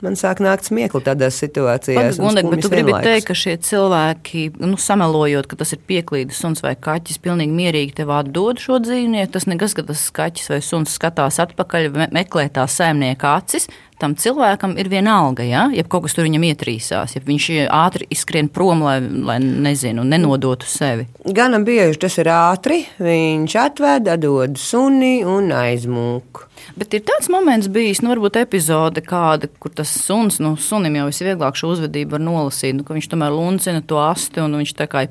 Man 0.06 0.13
sāk 0.13 0.38
nākt 0.46 0.68
smieklīgi 0.70 1.08
tādās 1.08 1.39
situācijās. 1.42 2.20
Gundek, 2.22 2.46
bet 2.51 2.62
tu 2.62 2.70
gribi 2.70 2.92
vienlaikus. 2.92 3.08
teikt, 3.08 3.27
ka 3.32 3.36
šie 3.38 3.56
cilvēki, 3.66 4.44
nu, 4.62 4.77
samelojot, 4.77 5.50
ka 5.50 5.58
tas 5.58 5.74
ir 5.74 5.82
pieklīdis 5.89 6.38
suns 6.44 6.62
vai 6.62 6.75
kaķis, 6.77 7.18
pilnīgi 7.24 7.56
mierīgi 7.58 7.96
tev 7.98 8.13
atdod 8.13 8.62
šo 8.62 8.77
dzīvnieku. 8.86 9.32
Tas 9.34 9.50
nekas, 9.50 9.74
ka 9.74 9.88
tas 9.88 10.04
kaķis 10.13 10.51
vai 10.54 10.62
suns 10.62 10.94
skatās 11.00 11.42
atpakaļ, 11.42 11.89
meklē 12.13 12.46
tā 12.54 12.68
saimnieka 12.70 13.34
acis. 13.39 13.66
Tam 13.98 14.13
cilvēkam 14.13 14.75
ir 14.77 14.92
viena 14.94 15.16
alga, 15.24 15.42
ja, 15.42 15.63
ja 15.74 15.82
kaut 15.82 16.06
kas 16.06 16.13
tur 16.13 16.27
viņam 16.27 16.44
ietrīsās, 16.51 17.16
ja 17.16 17.22
viņš 17.25 17.48
ātri 17.74 18.06
izskrien 18.13 18.46
prom, 18.54 18.84
lai, 18.86 19.00
lai 19.01 19.39
nezinu, 19.42 20.06
nenodotu 20.06 20.70
sevi. 20.70 21.08
Gan 21.25 21.58
bieži 21.66 21.98
tas 22.04 22.20
ir 22.22 22.30
ātri, 22.30 22.84
viņš 23.01 23.56
atved, 23.63 24.12
dod 24.22 24.60
suni 24.62 25.24
un 25.25 25.50
aizmūk. 25.56 26.44
Bet 26.77 26.94
ir 26.94 27.01
tāds 27.08 27.32
moments 27.34 27.72
bijis, 27.74 28.04
nu, 28.04 28.12
varbūt 28.13 28.38
epizode 28.44 29.01
kāda, 29.01 29.50
kur 29.58 29.74
tas 29.74 29.89
suns, 30.04 30.38
nu, 30.44 30.54
sunim 30.62 31.00
jau 31.00 31.08
visvieglāk 31.10 31.58
šo 31.58 31.72
uzvedību 31.74 32.18
var 32.18 32.25
nolasīt, 32.27 32.75
nu, 32.77 32.86
ka 32.86 32.94
viņš 32.98 33.10
tomēr 33.13 33.34
luncina 33.34 33.82
to 33.82 33.98
asti 34.04 34.44
un 34.44 34.60
viņš 34.62 34.75
tā 34.77 34.89
kā 34.92 35.08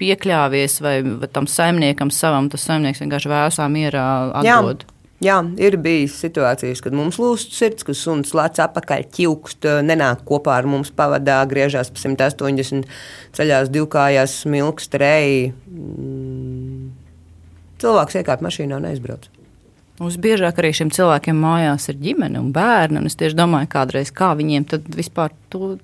piekļāvies 0.00 0.78
vai, 0.80 0.94
vai 1.04 1.28
tam 1.28 1.48
saimniekam 1.50 2.12
savam, 2.14 2.48
tas 2.52 2.64
saimnieks 2.64 3.02
vienkārši 3.04 3.32
vēsā 3.34 3.68
mierā 3.72 4.06
atdod. 4.40 4.86
Jā. 4.86 4.96
Jā, 5.20 5.36
ir 5.60 5.74
bijis 5.84 6.14
situācijas, 6.22 6.80
kad 6.80 6.94
mums 6.96 7.18
lūst 7.20 7.52
sirds, 7.52 7.84
ka 7.84 7.92
suns 7.96 8.32
lec 8.32 8.56
apakaļ, 8.64 9.02
ķilkst, 9.12 9.68
nenāk 9.84 10.22
kopā 10.28 10.54
ar 10.62 10.68
mums 10.70 10.88
pavadā, 10.96 11.42
griežās 11.50 11.92
pa 11.92 12.00
180, 12.00 12.88
ceļās 13.36 13.68
divkājās, 13.74 14.38
smilkst, 14.46 14.96
reji. 15.02 15.50
Mm. 15.68 16.88
Cilvēks 17.84 18.16
iekāp 18.22 18.40
mašīnā 18.44 18.80
un 18.80 18.88
aizbrauc. 18.88 19.28
Mums 20.00 20.16
biežāk 20.16 20.56
arī 20.62 20.70
šiem 20.72 20.88
cilvēkiem 20.96 21.36
mājās 21.36 21.90
ir 21.92 22.00
ģimene 22.00 22.40
un 22.40 22.48
bērni. 22.56 23.02
Un 23.02 23.08
es 23.10 23.18
tieši 23.20 23.36
domāju, 23.36 23.68
kādreiz, 23.74 24.08
kā 24.16 24.30
viņiem 24.38 24.64
vispār 24.96 25.34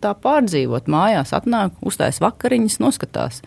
tā 0.01 0.15
pārdzīvot. 0.17 0.89
Mājās 0.89 1.35
atnāk, 1.37 1.77
uztais 1.85 2.23
vakariņas, 2.25 2.79
noskatās 2.81 3.43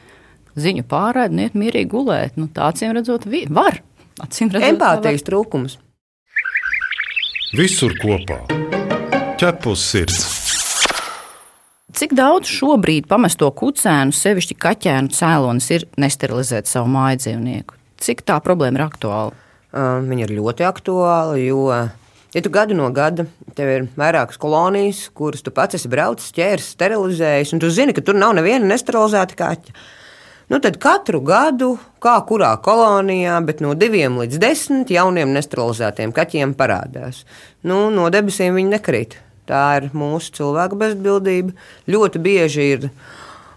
ziņu 0.59 0.85
pārraidi 0.89 1.33
un 1.33 1.41
iet 1.47 1.57
mierīgi 1.57 1.89
gulēt. 1.89 2.37
Nu, 2.37 2.45
tā 2.53 2.69
acīm 2.69 2.93
redzot, 2.93 3.25
var. 3.49 3.81
Empātijas 4.19 5.23
trūkums. 5.27 5.77
Visur 7.55 7.95
kopā- 7.97 8.43
ķepus 9.41 9.85
sirds. 9.91 10.39
Cik 11.99 12.13
daudz 12.13 12.47
šobrīd 12.47 13.07
pamesto 13.09 13.49
kucēnu, 13.51 14.13
sevišķi 14.13 14.55
kaķēnu 14.61 15.09
cēlonis, 15.11 15.69
ir 15.73 15.85
nesterilizēt 15.97 16.69
savu 16.69 16.87
māju 16.93 17.17
dzīvnieku? 17.23 17.75
Cik 17.99 18.21
tā 18.29 18.37
problēma 18.45 18.79
ir 18.79 18.85
aktuāla? 18.85 19.33
Viņa 19.73 20.27
ir 20.27 20.35
ļoti 20.37 20.65
aktuāla, 20.67 21.35
jo, 21.41 21.65
ja 22.33 22.41
tu 22.45 22.49
gadu 22.53 22.77
no 22.77 22.91
gada 22.93 23.25
tev 23.57 23.71
ir 23.73 23.87
vairākas 23.99 24.39
kolonijas, 24.39 25.01
kuras 25.13 25.43
tu 25.43 25.51
pats 25.51 25.75
esi 25.75 25.89
braucis, 25.91 26.31
ķēris, 26.37 26.71
sterilizējis, 26.77 27.53
un 27.53 27.63
tu 27.63 27.69
zini, 27.73 27.95
ka 27.97 28.05
tur 28.05 28.15
nav 28.15 28.37
neviena 28.37 28.69
nesterilizēta 28.69 29.35
kaķa. 29.39 29.75
Nu, 30.49 30.57
tad 30.57 30.79
katru 30.81 31.19
gadu, 31.21 31.75
kā 32.01 32.15
kurā 32.25 32.55
kolonijā, 32.65 33.35
bet 33.45 33.59
no 33.61 33.75
diviem 33.77 34.15
līdz 34.17 34.39
desmit 34.41 34.89
jauniem 34.89 35.29
nesterilizētiem 35.35 36.09
kaķiem 36.15 36.55
parādās. 36.57 37.21
Nu, 37.61 37.91
no 37.93 38.07
debesīm 38.09 38.57
viņi 38.57 38.73
nekrīt. 38.73 39.19
Tā 39.49 39.63
ir 39.77 39.89
mūsu 39.93 40.33
cilvēku 40.39 40.77
bezbildība. 40.81 41.53
Ļoti 41.89 42.21
bieži 42.25 42.69
ir 42.75 42.89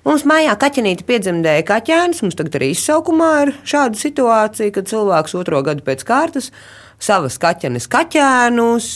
Mums 0.03 0.25
mājā 0.27 0.57
kaķenīte 0.59 1.05
piedzemdēja 1.07 1.63
kaķēnus. 1.63 2.25
Mums 2.25 2.35
tagad 2.35 2.57
arī 2.59 2.73
izsaukumā 2.75 3.31
ir 3.45 3.53
šāda 3.71 4.01
situācija, 4.01 4.75
kad 4.75 4.91
cilvēks 4.91 5.37
otro 5.39 5.61
gadu 5.63 5.85
pēc 5.87 6.03
kārtas 6.09 6.51
savas 7.03 7.39
kaķenes 7.43 7.87
kaķēnus 7.91 8.91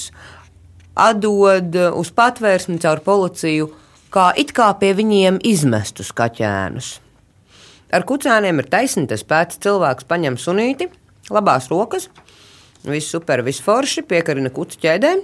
atdod 1.07 1.79
uz 1.95 2.13
patvērsni 2.17 2.81
caur 2.83 3.05
policiju, 3.07 3.71
kā 4.11 4.33
it 4.41 4.51
kā 4.57 4.73
pie 4.81 4.93
viņiem 4.99 5.39
izmestus 5.47 6.11
kaķēnus. 6.17 6.97
Ar 7.95 8.03
kucēniem 8.07 8.63
ir 8.63 8.71
taisnība 8.71 9.13
tas 9.15 9.23
pēc 9.27 9.59
cilvēks 9.63 10.09
paņem 10.11 10.39
sunīti, 10.43 10.89
labās 11.31 11.69
rokas, 11.71 12.09
viss 12.87 13.13
super, 13.13 13.43
viss 13.47 13.63
forši, 13.63 14.03
piekarina 14.07 14.51
kucu 14.55 14.81
ķēdēm. 14.83 15.23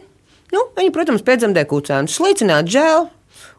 Nu, 0.52 0.66
viņi, 0.76 0.92
protams, 0.95 1.25
piedzemdē 1.26 1.64
kucēnus, 1.69 2.14
slīcināt 2.19 2.71
žēl, 2.71 3.09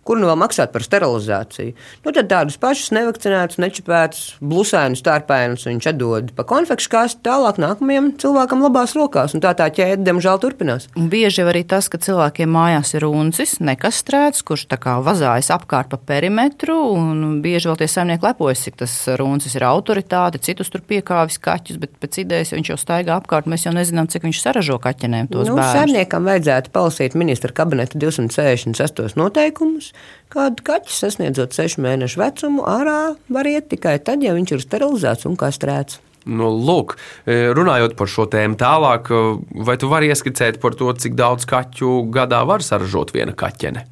kur 0.07 0.19
nu 0.19 0.29
vēl 0.29 0.39
maksāt 0.39 0.73
par 0.73 0.85
sterilizāciju. 0.85 1.73
Nu, 2.05 2.13
tad 2.15 2.29
tādus 2.31 2.57
pašus 2.61 2.93
nevakcinētus, 2.95 3.59
nečipētus, 3.61 4.23
blusēnus, 4.43 5.03
tārpēnus 5.05 5.67
viņš 5.67 5.89
atdod 5.93 6.31
pa 6.37 6.45
konfekšu 6.47 6.91
kāstu 6.93 7.23
tālāk 7.27 7.59
nākamajam 7.61 8.13
cilvēkam 8.21 8.63
labās 8.65 8.95
rokās. 8.97 9.35
Un 9.35 9.43
tā 9.43 9.53
tā 9.57 9.67
ķēde, 9.73 10.03
diemžēl, 10.07 10.39
turpinās. 10.43 10.89
Un 10.99 11.09
bieži 11.11 11.45
arī 11.45 11.63
tas, 11.67 11.89
ka 11.91 11.99
cilvēkiem 12.01 12.51
mājās 12.53 12.95
ir 12.95 13.05
runcis, 13.05 13.57
nekastrēts, 13.63 14.43
kurš 14.47 14.67
tā 14.71 14.79
kā 14.81 14.97
vazājas 15.03 15.51
apkārt 15.55 15.91
pa 15.91 15.99
perimetru, 15.99 16.77
un 16.95 17.39
bieži 17.43 17.71
vēl 17.71 17.79
tie 17.81 17.89
saimnieki 17.91 18.27
lepojas, 18.29 18.63
cik 18.67 18.79
tas 18.83 18.95
runcis 19.19 19.57
ir 19.57 19.67
autoritāte, 19.67 20.41
citus 20.43 20.71
tur 20.73 20.83
piekāvis 20.87 21.39
kaķus, 21.43 21.79
bet 21.81 21.95
pēc 22.01 22.21
idejas 22.23 22.53
ja 22.53 22.59
viņš 22.59 22.73
jau 22.73 22.79
staigā 22.79 23.17
apkārt, 23.17 23.49
mēs 23.49 23.65
jau 23.67 23.73
nezinām, 23.75 24.09
cik 24.11 24.27
viņš 24.27 24.41
saražo 24.43 24.77
kaķenēm 24.83 25.29
tos 25.31 25.49
nu, 25.49 25.57
bērnus. 25.57 25.73
Saimniekam 25.77 26.27
vajadzētu 26.29 26.73
palasīt 26.75 27.17
ministra 27.19 27.53
kabineta 27.55 27.99
268 27.99 29.17
noteikumus, 29.19 29.92
Kādu 30.33 30.65
kaķi 30.65 30.95
sasniedzot 30.95 31.53
sešu 31.53 31.83
mēnešu 31.85 32.21
vecumu, 32.21 32.63
ārā 32.65 33.13
var 33.29 33.49
iet 33.49 33.69
tikai 33.69 33.99
tad, 34.01 34.23
ja 34.25 34.33
viņš 34.33 34.55
ir 34.55 34.65
sterilizēts 34.65 35.29
un 35.29 35.37
kastrēts. 35.37 35.99
Nu, 36.23 36.47
lūk, 36.55 36.95
e, 37.27 37.51
runājot 37.53 37.97
par 37.99 38.07
šo 38.07 38.25
tēmu 38.31 38.55
tālāk, 38.59 39.11
e, 39.11 39.23
vai 39.67 39.75
tu 39.77 39.89
vari 39.91 40.09
ieskicēt 40.13 40.61
par 40.63 40.77
to, 40.79 40.87
cik 40.95 41.17
daudz 41.19 41.45
kaķu 41.49 42.05
gadā 42.13 42.45
var 42.47 42.63
saražot 42.63 43.11
viena 43.13 43.35
kaķene? 43.35 43.83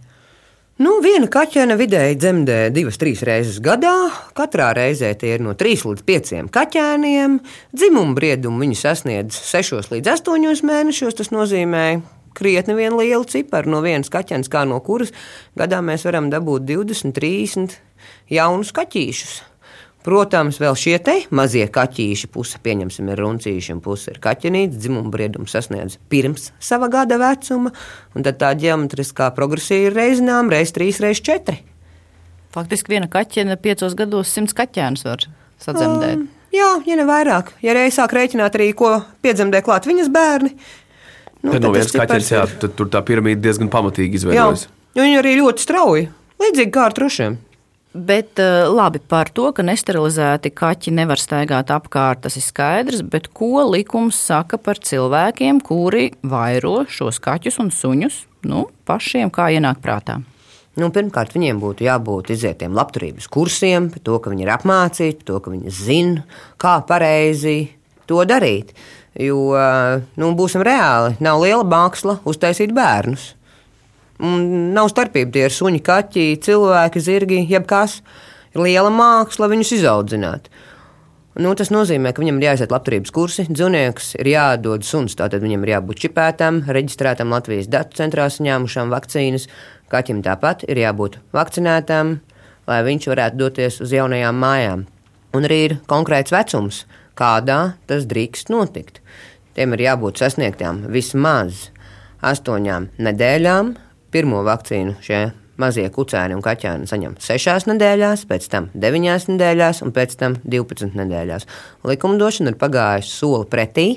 Nu, 0.81 0.95
viena 1.03 1.27
kaķene 1.29 1.75
vidēji 1.77 2.15
dzemdē 2.17 2.55
divas, 2.73 2.97
trīs 2.97 3.19
reizes 3.27 3.59
gadā. 3.61 3.93
Katrā 4.33 4.71
reizē 4.73 5.11
tie 5.13 5.35
ir 5.35 5.43
no 5.45 5.53
3 5.53 5.83
līdz 5.85 6.05
5 6.07 6.47
kaķēniem. 6.55 7.35
Dzimuma 7.75 8.15
briedumu 8.17 8.63
viņi 8.63 8.79
sasniedz 8.79 9.37
6 9.45 9.91
līdz 9.91 10.09
8 10.15 10.65
mēnešos. 10.65 11.19
Tas 11.19 11.29
nozīmē, 11.29 11.85
krietni 12.37 12.75
vien 12.77 12.97
lielu 12.97 13.23
ciparu 13.27 13.71
no 13.75 13.83
vienas 13.85 14.11
kaķenes, 14.13 14.49
kā 14.51 14.65
no 14.69 14.79
kuras 14.85 15.13
gadā 15.57 15.81
mēs 15.85 16.05
varam 16.07 16.31
dabūt 16.33 16.67
20, 16.69 17.15
30 17.17 17.79
jaunus 18.31 18.73
kaķīšus. 18.75 19.39
Protams, 20.01 20.57
vēl 20.57 20.73
šie 20.73 20.95
te 21.05 21.13
mazie 21.29 21.67
kaķīši, 21.69 22.29
puse 22.33 22.57
pieņemsim, 22.65 23.11
ir 23.13 23.19
runcīši, 23.21 23.75
un 23.75 23.81
puse 23.85 24.15
ir 24.15 24.17
kaķenītes, 24.23 24.79
dzimuma 24.81 25.11
briedums 25.13 25.53
sasniedz 25.53 25.99
pirms 26.09 26.49
sava 26.57 26.89
gada 26.89 27.19
vecuma, 27.21 27.69
un 28.17 28.25
tad 28.25 28.39
tā 28.41 28.49
ģeometriskā 28.63 29.29
progresija 29.37 29.91
ir 29.91 29.97
reizinām 29.99 30.49
reiz 30.49 30.73
trīs, 30.73 30.97
reiz 31.03 31.21
četri. 31.21 31.59
Faktiski 32.51 32.95
viena 32.95 33.07
kaķene 33.11 33.59
piecos 33.61 33.93
gados 33.99 34.33
simts 34.33 34.57
kaķēnus 34.57 35.05
var 35.05 35.27
sadzemdēt. 35.61 36.17
Um, 36.17 36.25
jā, 36.51 36.71
ja 36.89 36.97
ne 36.97 37.05
vairāk. 37.05 37.53
Ja 37.61 37.77
reiz 37.77 37.99
sāk 37.99 38.17
rēķināt 38.17 38.57
arī, 38.57 38.71
ko 38.73 38.95
piedzemdē 39.21 39.61
klāt 39.63 39.85
viņas 39.85 40.09
bērni, 40.11 40.55
Nu, 41.41 41.53
tad 41.53 41.63
no 41.65 41.71
vienas 41.73 41.93
kaķenes, 41.95 42.33
jā, 42.33 42.43
tad 42.61 42.75
tur 42.77 42.89
tā 42.93 43.01
piramīda 43.05 43.41
diezgan 43.41 43.71
pamatīgi 43.73 44.19
izveidojas. 44.19 44.67
Viņi 44.97 45.17
arī 45.21 45.37
ļoti 45.39 45.63
strauji, 45.63 46.09
līdzīgi 46.41 46.73
kā 46.75 46.89
ar 46.89 46.97
trušiem. 46.97 47.39
Bet 47.91 48.39
eh, 48.39 48.69
labi 48.71 49.01
par 49.03 49.27
to, 49.35 49.49
ka 49.51 49.65
nesterilizēti 49.67 50.53
kaķi 50.55 50.93
nevar 50.95 51.19
staigāt 51.19 51.73
apkārt, 51.75 52.21
tas 52.23 52.37
ir 52.39 52.45
skaidrs. 52.45 53.01
Bet 53.03 53.27
ko 53.35 53.65
likums 53.67 54.15
saka 54.15 54.59
par 54.61 54.79
cilvēkiem, 54.79 55.59
kuri 55.65 56.11
vairo 56.23 56.85
šos 56.87 57.19
kaķus 57.23 57.59
un 57.59 57.73
suņus 57.75 58.21
nu, 58.47 58.69
pašiem, 58.87 59.33
kā 59.33 59.49
ienāk 59.51 59.83
prātā? 59.83 60.21
Nu, 60.79 60.87
pirmkārt, 60.95 61.33
viņiem 61.35 61.59
būtu 61.59 61.83
jābūt 61.83 62.31
izietiem 62.31 62.71
labturības 62.77 63.27
kursiem, 63.31 63.89
par 63.91 64.05
to, 64.07 64.21
ka 64.23 64.31
viņi 64.31 64.45
ir 64.45 64.53
apmācīti, 64.53 65.17
par 65.19 65.27
to, 65.27 65.39
ka 65.43 65.51
viņi 65.51 65.73
zina, 65.75 66.23
kā 66.61 66.77
pareizi 66.87 67.57
to 68.07 68.23
darīt. 68.23 68.71
Jo, 69.19 69.59
nu, 70.15 70.31
būsim 70.39 70.63
reāli, 70.63 71.17
nav 71.19 71.41
liela 71.43 71.65
māksla 71.67 72.21
uztaisīt 72.27 72.71
bērnus. 72.75 73.33
Un 74.21 74.71
nav 74.75 74.91
starpība, 74.91 75.33
tie 75.33 75.47
ir 75.47 75.55
suņi, 75.55 75.81
kaķi, 75.83 76.25
cilvēki, 76.45 77.01
zirgi, 77.01 77.39
jebkas. 77.49 77.99
Ir 78.53 78.61
liela 78.63 78.91
māksla 78.93 79.49
viņus 79.51 79.73
izaudzinātu. 79.79 80.51
Nu, 81.41 81.53
tas 81.55 81.69
nozīmē, 81.71 82.11
ka 82.11 82.19
viņam 82.19 82.41
ir 82.41 82.49
jāiziet 82.49 82.73
labturības 82.73 83.13
kursi, 83.15 83.45
dzīvnieks 83.47 84.17
ir 84.19 84.27
jādod 84.33 84.83
suns, 84.83 85.15
tātad 85.15 85.39
viņam 85.43 85.63
ir 85.63 85.71
jābūt 85.77 86.01
čipētam, 86.03 86.59
reģistrētam 86.67 87.31
Latvijas 87.31 87.69
datu 87.71 87.95
centrā, 88.01 88.27
saņēmušam 88.27 88.91
vakcīnas. 88.91 89.47
Kaķim 89.91 90.19
tāpat 90.27 90.65
ir 90.67 90.83
jābūt 90.83 91.21
vakcinētam, 91.35 92.17
lai 92.67 92.81
viņš 92.83 93.07
varētu 93.13 93.39
doties 93.39 93.79
uz 93.83 93.95
jaunajām 93.95 94.43
mājām. 94.43 94.83
Un 95.31 95.47
arī 95.47 95.61
ir 95.69 95.77
konkrēts 95.87 96.35
vecums, 96.35 96.83
kādā 97.17 97.75
tas 97.89 98.07
drīkst 98.09 98.51
notikt. 98.53 99.01
Tiem 99.57 99.75
ir 99.75 99.85
jābūt 99.89 100.21
sasniegtām 100.21 100.85
vismaz 100.93 101.69
astoņām 102.23 102.91
nedēļām. 103.01 103.75
Pirmo 104.11 104.41
vakcīnu 104.47 104.97
šie 105.03 105.21
mazie 105.61 105.87
kucēni 105.93 106.35
un 106.35 106.43
kaķēni 106.43 106.89
saņem 106.89 107.15
6 107.21 107.69
nedēļās, 107.71 108.25
pēc 108.29 108.49
tam 108.51 108.69
9 108.73 109.31
nedēļās 109.33 109.81
un 109.85 109.93
pēc 109.95 110.17
tam 110.19 110.37
12 110.43 110.97
nedēļās. 110.97 111.47
Likumdošana 111.87 112.53
ir 112.53 112.59
pagājusi 112.61 113.15
soli 113.15 113.49
pretī. 113.51 113.87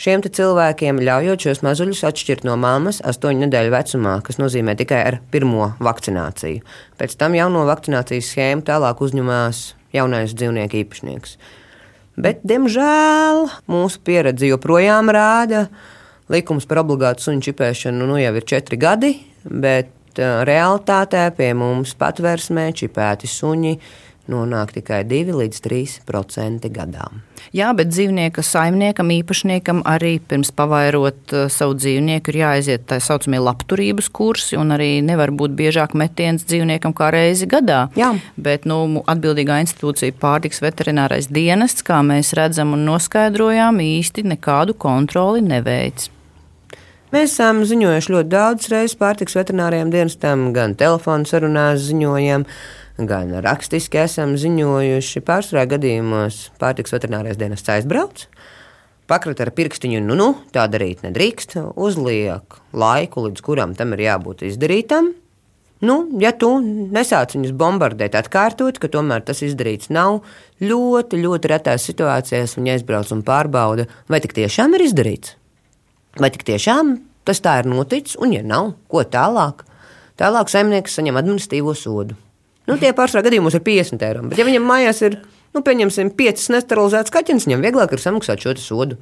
Šiem 0.00 0.22
cilvēkiem 0.24 1.02
ļaujot 1.04 1.44
šos 1.44 1.58
mazuļus 1.66 2.06
atšķirt 2.08 2.46
no 2.48 2.54
mammas 2.56 3.02
astoņu 3.04 3.44
nedēļu 3.44 3.74
vecumā, 3.74 4.14
kas 4.24 4.40
nozīmē 4.40 4.72
tikai 4.80 5.02
ar 5.10 5.18
pirmo 5.32 5.74
vakcināciju. 5.76 6.62
Pēc 6.96 7.18
tam 7.20 7.36
jauno 7.36 7.66
vakcinācijas 7.68 8.30
schēmu 8.32 8.64
tālāk 8.64 9.02
uzņemās 9.04 9.60
jaunais 9.92 10.32
dzīvnieku 10.32 10.80
īpašnieks. 10.80 11.36
Bet, 12.20 12.42
diemžēl, 12.44 13.46
mūsu 13.70 14.00
pieredze 14.04 14.48
joprojām 14.50 15.08
rāda, 15.14 15.68
likums 16.32 16.66
par 16.68 16.82
obligātu 16.82 17.24
suņu 17.24 17.46
čipēšanu 17.48 18.08
nu, 18.10 18.18
jau 18.20 18.34
ir 18.36 18.46
četri 18.48 18.76
gadi, 18.80 19.14
bet 19.44 20.20
realitātē 20.20 21.28
pie 21.36 21.52
mums 21.56 21.94
patversmē 21.96 22.70
čipēti 22.76 23.30
suņi 23.30 23.74
nonāk 24.30 24.74
tikai 24.76 25.02
2 25.08 25.34
līdz 25.36 25.60
3% 25.66 26.70
gadā. 26.74 27.08
Jā, 27.56 27.72
bet 27.74 27.88
dzīvnieka 27.90 28.44
saimniekam, 28.46 29.10
īpašniekam 29.10 29.80
arī 29.88 30.18
pirms 30.22 30.52
pavairot 30.54 31.34
savu 31.50 31.74
dzīvnieku 31.78 32.30
ir 32.30 32.38
jāaiziet 32.42 32.84
tā 32.90 33.00
saucamie 33.02 33.40
labturības 33.42 34.10
kursi, 34.14 34.58
un 34.60 34.70
arī 34.76 35.00
nevar 35.02 35.32
būt 35.34 35.56
biežāk 35.58 35.96
metiens 35.98 36.46
dzīvniekam 36.46 36.94
kā 36.94 37.10
reizi 37.14 37.48
gadā. 37.50 37.88
Jā. 37.98 38.12
Bet 38.38 38.68
nu, 38.70 39.02
atbildīgā 39.10 39.58
institūcija 39.64 40.14
pārtiks 40.22 40.62
veterinārais 40.62 41.30
dienests, 41.32 41.82
kā 41.86 41.98
mēs 42.06 42.34
redzam 42.38 42.76
un 42.76 42.86
noskaidrojām, 42.86 43.82
īsti 43.82 44.28
nekādu 44.36 44.78
kontroli 44.78 45.42
neveic. 45.42 46.10
Mēs 47.10 47.32
esam 47.32 47.64
ziņojuši 47.66 48.12
ļoti 48.14 48.30
daudz 48.30 48.68
reizes 48.70 48.94
pārtiks 48.98 49.34
veterināriem 49.34 49.88
dienestam, 49.90 50.52
gan 50.54 50.76
telefonu 50.78 51.26
sarunās 51.26 51.82
ziņojam, 51.88 52.44
gan 53.08 53.32
rakstiski 53.44 54.02
esam 54.02 54.34
ziņojuši. 54.40 55.22
Pārsvarā 55.24 55.66
gadījumos 55.74 56.48
pārtiks 56.60 56.94
veterinārais 56.94 57.38
dienests 57.40 57.70
aizbrauc. 57.72 58.26
Pakrat 59.10 59.40
ar 59.42 59.50
pirkstiņu, 59.54 60.02
nu, 60.06 60.14
nu, 60.18 60.28
tā 60.54 60.68
darīt 60.70 61.02
nedrīkst, 61.02 61.56
uzliek 61.74 62.60
laiku, 62.70 63.24
līdz 63.26 63.42
kuram 63.42 63.74
tam 63.78 63.96
ir 63.96 64.04
jābūt 64.04 64.44
izdarītam. 64.46 65.10
Nu, 65.80 65.96
ja 66.20 66.30
tu 66.36 66.50
nesāc 66.60 67.32
viņus 67.34 67.56
bombardēt, 67.56 68.14
atkārtot, 68.18 68.78
ka 68.78 68.90
tomēr 68.92 69.24
tas 69.24 69.40
izdarīts 69.42 69.88
nav, 69.90 70.20
ļoti, 70.60 71.18
ļoti 71.24 71.50
retās 71.54 71.88
situācijās 71.88 72.58
viņi 72.58 72.74
aizbrauc 72.76 73.10
un 73.16 73.24
pārbauda, 73.26 73.88
vai 74.12 74.20
tik 74.20 74.36
tiešām 74.36 74.76
ir 74.76 74.84
izdarīts. 74.90 75.34
Vai 76.20 76.30
tik 76.34 76.44
tiešām 76.46 76.98
tas 77.24 77.40
tā 77.42 77.60
ir 77.62 77.70
noticis, 77.70 78.18
un, 78.20 78.34
ja 78.36 78.44
nav, 78.44 78.74
ko 78.92 79.02
tālāk? 79.08 79.64
Tālāk 80.20 80.52
saimnieks 80.52 80.98
saņem 80.98 81.16
administratīvo 81.16 81.72
sodu. 81.72 82.18
Nu, 82.70 82.78
tie 82.78 82.94
pārsvarā 82.94 83.26
gadījumos 83.26 83.58
ir 83.58 83.64
50 83.66 84.06
eiro. 84.06 84.22
Bet, 84.30 84.38
ja 84.38 84.46
viņam 84.46 84.68
mājās 84.70 85.02
ir, 85.02 85.18
nu, 85.56 85.64
pieņemsim, 85.66 86.12
5 86.18 86.48
nesterilizētas 86.54 87.14
kaķenes, 87.14 87.48
viņam 87.48 87.66
vieglāk 87.66 87.94
ir 87.96 88.02
samaksāt 88.02 88.44
šo 88.44 88.54
sodu. 88.62 88.98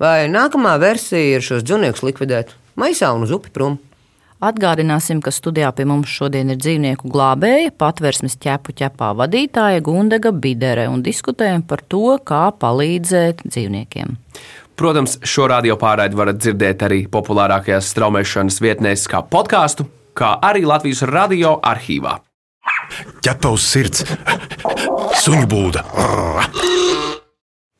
Vai 0.00 0.24
nākamā 0.32 0.78
versija 0.80 1.36
ir 1.36 1.44
šos 1.44 1.66
dzīvniekus 1.68 2.04
likvidēt 2.06 2.54
maisā 2.80 3.12
un 3.12 3.26
uz 3.26 3.34
upi 3.36 3.52
prom? 3.52 3.76
Atgādināsim, 4.42 5.20
ka 5.22 5.30
studijā 5.30 5.68
pie 5.76 5.84
mums 5.86 6.10
šodien 6.10 6.48
ir 6.50 6.58
dzīvnieku 6.58 7.06
glābēja, 7.12 7.70
patvērsmes 7.78 8.34
ķepu 8.42 8.74
ķepā 8.80 9.12
vadītāja 9.20 9.84
Gundega 9.86 10.32
Bidere 10.34 10.88
un 10.90 11.04
diskutējam 11.06 11.62
par 11.62 11.84
to, 11.86 12.16
kā 12.26 12.48
palīdzēt 12.64 13.44
dzīvniekiem. 13.46 14.16
Protams, 14.74 15.20
šo 15.22 15.46
radio 15.52 15.76
pārraidi 15.78 16.18
varat 16.18 16.42
dzirdēt 16.42 16.82
arī 16.88 17.00
populārākajās 17.12 17.92
straumēšanas 17.94 18.58
vietnēs, 18.64 19.06
kā 19.06 19.22
podkāstu, 19.22 19.86
kā 20.18 20.34
arī 20.42 20.64
Latvijas 20.66 21.04
radio 21.06 21.60
arhīvā. 21.62 22.18
Ķepa 23.22 23.52
uz 23.54 23.66
sirds, 23.66 24.04
suņu 25.22 25.46
būda. 25.50 25.84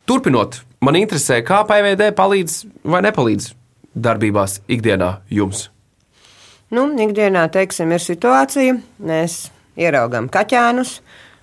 Turpinot, 0.08 0.60
man 0.82 0.98
interesē, 0.98 1.40
kā 1.46 1.62
PVD 1.68 2.12
palīdz 2.18 2.58
vai 2.84 3.02
nepalīdz 3.06 3.52
darbībās 3.94 4.60
ikdienā 4.72 5.14
jums. 5.30 5.68
Nu, 6.72 6.86
ikdienā, 7.04 7.44
teiksim, 7.52 7.90
ir 7.92 8.00
situācija, 8.00 8.78
mēs 9.04 9.50
ieraugām 9.76 10.30
kaķēnus, 10.32 10.94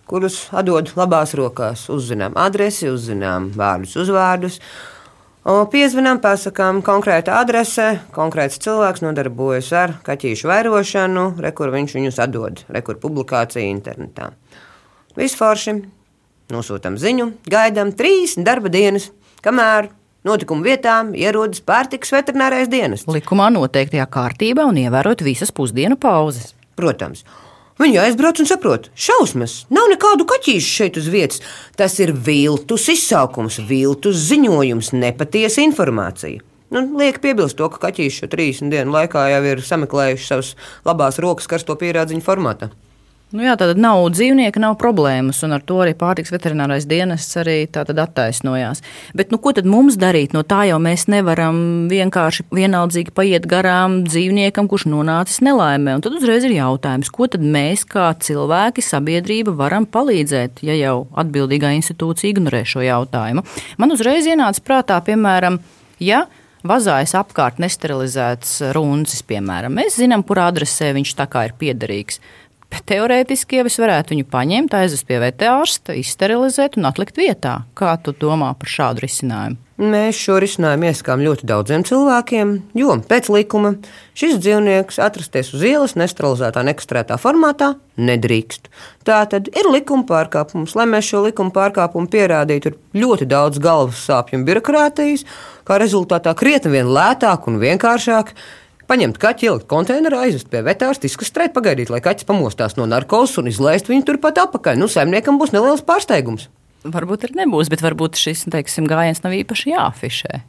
kurus 0.09 0.47
atdod 0.49 0.89
labās 0.97 1.35
rokās. 1.37 1.85
Uzzinām 1.93 2.37
adresi, 2.39 2.89
uzzinām 2.89 3.51
vārdus, 3.57 3.93
uzvārdus. 4.01 4.57
Piezvanām, 5.49 6.19
pasakām, 6.21 6.83
konkrēta 6.85 7.39
adrese, 7.41 8.03
konkrēts 8.13 8.59
cilvēks 8.61 9.01
nodarbojas 9.01 9.71
ar 9.73 9.95
kaķīšu 10.05 10.45
vairošanu, 10.45 11.23
rekur 11.41 11.71
viņš 11.73 11.95
viņus 11.97 12.19
atdod, 12.21 12.61
rekur 12.69 12.99
publikācija 13.01 13.65
internetā. 13.65 14.29
Visforši 15.17 15.73
nosūtām 16.53 16.99
ziņu, 17.01 17.31
gaidām 17.49 17.95
trīs 17.97 18.37
darba 18.37 18.69
dienas, 18.69 19.09
kamēr 19.41 19.89
Notikumu 20.27 20.67
vietām 20.67 21.13
ierodas 21.15 21.61
pārtiks 21.63 22.11
veterinārais 22.11 22.67
dienas. 22.69 23.05
Likumā 23.07 23.47
noteiktajā 23.55 24.03
kārtībā 24.11 24.65
un 24.67 24.77
ievērot 24.81 25.23
visas 25.23 25.53
pusdienu 25.55 25.95
pauzes. 25.95 26.51
Protams. 26.75 27.23
Viņi 27.79 27.95
aizbrauc 28.01 28.41
un 28.43 28.47
saprot, 28.49 28.89
šausmas, 28.99 29.53
nav 29.71 29.85
nekādu 29.87 30.25
kaķīšu 30.27 30.71
šeit 30.81 30.97
uz 30.99 31.05
vietas. 31.07 31.39
Tas 31.79 31.93
ir 32.03 32.11
viltus 32.11 32.89
izsaukums, 32.91 33.61
viltus 33.69 34.19
ziņojums, 34.27 34.91
nepatiesa 34.99 35.63
informācija. 35.63 36.43
Nu, 36.75 36.83
liek 36.99 37.21
piebilst 37.23 37.55
to, 37.57 37.69
ka 37.71 37.79
kaķīši 37.87 38.25
šo 38.25 38.29
30 38.35 38.75
dienu 38.75 38.93
laikā 38.93 39.23
jau 39.31 39.39
ir 39.47 39.63
sameklējuši 39.63 40.27
savas 40.27 40.51
labās 40.85 41.21
rokas 41.23 41.47
karsto 41.49 41.79
pierādziņu 41.79 42.25
formātā. 42.25 42.69
Nu 43.29 43.43
jā, 43.45 43.51
tātad 43.53 43.77
nav 43.77 44.07
dzīvnieka, 44.09 44.57
nav 44.57 44.73
problēmas, 44.81 45.43
un 45.45 45.51
ar 45.53 45.61
to 45.61 45.75
arī 45.83 45.91
pārtiks 45.93 46.31
veterinārais 46.33 46.87
dienests 46.89 47.37
arī 47.37 47.59
attaisnojās. 47.69 48.81
Bet 49.13 49.29
nu, 49.29 49.37
ko 49.37 49.53
tad 49.53 49.69
mums 49.69 49.99
darīt? 50.01 50.33
No 50.33 50.41
tā 50.41 50.63
jau 50.65 50.79
mēs 50.81 51.05
nevaram 51.13 51.59
vienkārši 51.91 52.47
vienaldzīgi 52.49 53.13
paiet 53.13 53.45
garām 53.51 53.99
dzīvniekam, 54.07 54.65
kurš 54.71 54.87
nonācis 54.89 55.43
nelaimē. 55.45 55.99
Un 55.99 56.01
tad 56.01 56.17
uzreiz 56.17 56.47
ir 56.49 56.57
jautājums, 56.57 57.13
ko 57.13 57.29
tad 57.29 57.45
mēs 57.45 57.85
kā 57.85 58.07
cilvēki, 58.17 58.81
sabiedrība 58.81 59.53
varam 59.61 59.85
palīdzēt, 59.85 60.65
ja 60.65 60.79
jau 60.81 60.97
atbildīgā 61.13 61.75
institūcija 61.77 62.33
ignorē 62.33 62.65
šo 62.65 62.81
jautājumu. 62.81 63.45
Man 63.77 63.93
uzreiz 63.93 64.25
ienāca 64.25 64.65
prātā, 64.65 64.97
piemēram, 65.05 65.61
ja 66.01 66.25
vazājas 66.65 67.13
apkārt 67.21 67.61
nesterilizēts 67.61 68.57
runcis, 68.73 69.21
piemēram. 69.21 69.77
Mēs 69.77 70.01
zinām, 70.01 70.25
kur 70.25 70.41
adresē 70.49 70.95
viņš 70.97 71.13
tā 71.21 71.29
kā 71.29 71.45
ir 71.45 71.59
piederīgs. 71.61 72.23
Bet 72.69 72.85
teorētiski 72.91 73.59
jau 73.59 73.65
es 73.69 73.79
varētu 73.81 74.13
viņu 74.13 74.27
paņemt, 74.29 74.75
aizvest 74.77 75.07
pie 75.09 75.17
vetārsta, 75.23 75.95
izsterilizēt 75.97 76.77
un 76.77 76.85
atlikt 76.89 77.17
vietā. 77.17 77.63
Kā 77.77 77.95
tu 78.03 78.13
domā 78.13 78.51
par 78.59 78.69
šādu 78.69 79.07
risinājumu? 79.07 79.57
Mēs 79.79 80.17
šo 80.19 80.41
risinājumu 80.43 80.89
ieskām 80.89 81.21
ļoti 81.23 81.47
daudziem 81.47 81.85
cilvēkiem, 81.87 82.49
jo 82.75 82.97
pēc 83.07 83.29
likuma 83.31 83.77
šis 84.19 84.35
dzīvnieks 84.43 84.99
atrasties 84.99 85.53
uz 85.55 85.63
ielas 85.63 85.95
nesterilizētā, 85.95 86.65
nekastrētā 86.67 87.15
formātā 87.15 87.71
nedrīkst. 87.95 88.67
Tā 89.07 89.21
tad 89.31 89.47
ir 89.47 89.71
likuma 89.71 90.03
pārkāpums. 90.09 90.75
Lai 90.75 90.83
mēs 90.91 91.07
šo 91.07 91.23
likuma 91.29 91.55
pārkāpumu 91.55 92.11
pierādītu, 92.11 92.73
ir 92.73 93.05
ļoti 93.05 93.29
daudz 93.31 93.63
galvas 93.63 94.03
sāpju 94.03 94.41
un 94.41 94.45
birokrātijas, 94.51 95.23
kā 95.63 95.79
rezultātā 95.79 96.35
krietni 96.35 96.75
vien 96.75 96.91
lētāk 96.91 97.47
un 97.47 97.63
vienkāršāk 97.63 98.35
paņemt 98.89 99.19
kaķi, 99.21 99.49
ielikt 99.49 99.69
konteinerā, 99.69 100.25
aizvest 100.25 100.49
pie 100.51 100.63
vetārsta, 100.65 101.07
izkastrēt, 101.09 101.53
pagaidīt, 101.55 101.91
lai 101.93 102.01
kaķis 102.03 102.27
pamostās 102.29 102.77
no 102.79 102.89
narkotikas 102.89 103.37
un 103.41 103.49
izlaist 103.51 103.89
viņu 103.89 104.07
turpat 104.09 104.41
atpakaļ. 104.45 104.79
Nu, 104.81 104.89
saimniekam 104.91 105.37
būs 105.41 105.53
neliels 105.55 105.85
pārsteigums. 105.85 106.49
Varbūt 106.87 107.27
arī 107.27 107.41
nebūs, 107.41 107.69
bet 107.71 107.83
varbūt 107.83 108.19
šis 108.19 108.45
teiksim, 108.51 108.87
gājiens 108.89 109.19
nav 109.25 109.35
īpaši 109.35 109.73
jāafišē. 109.73 110.39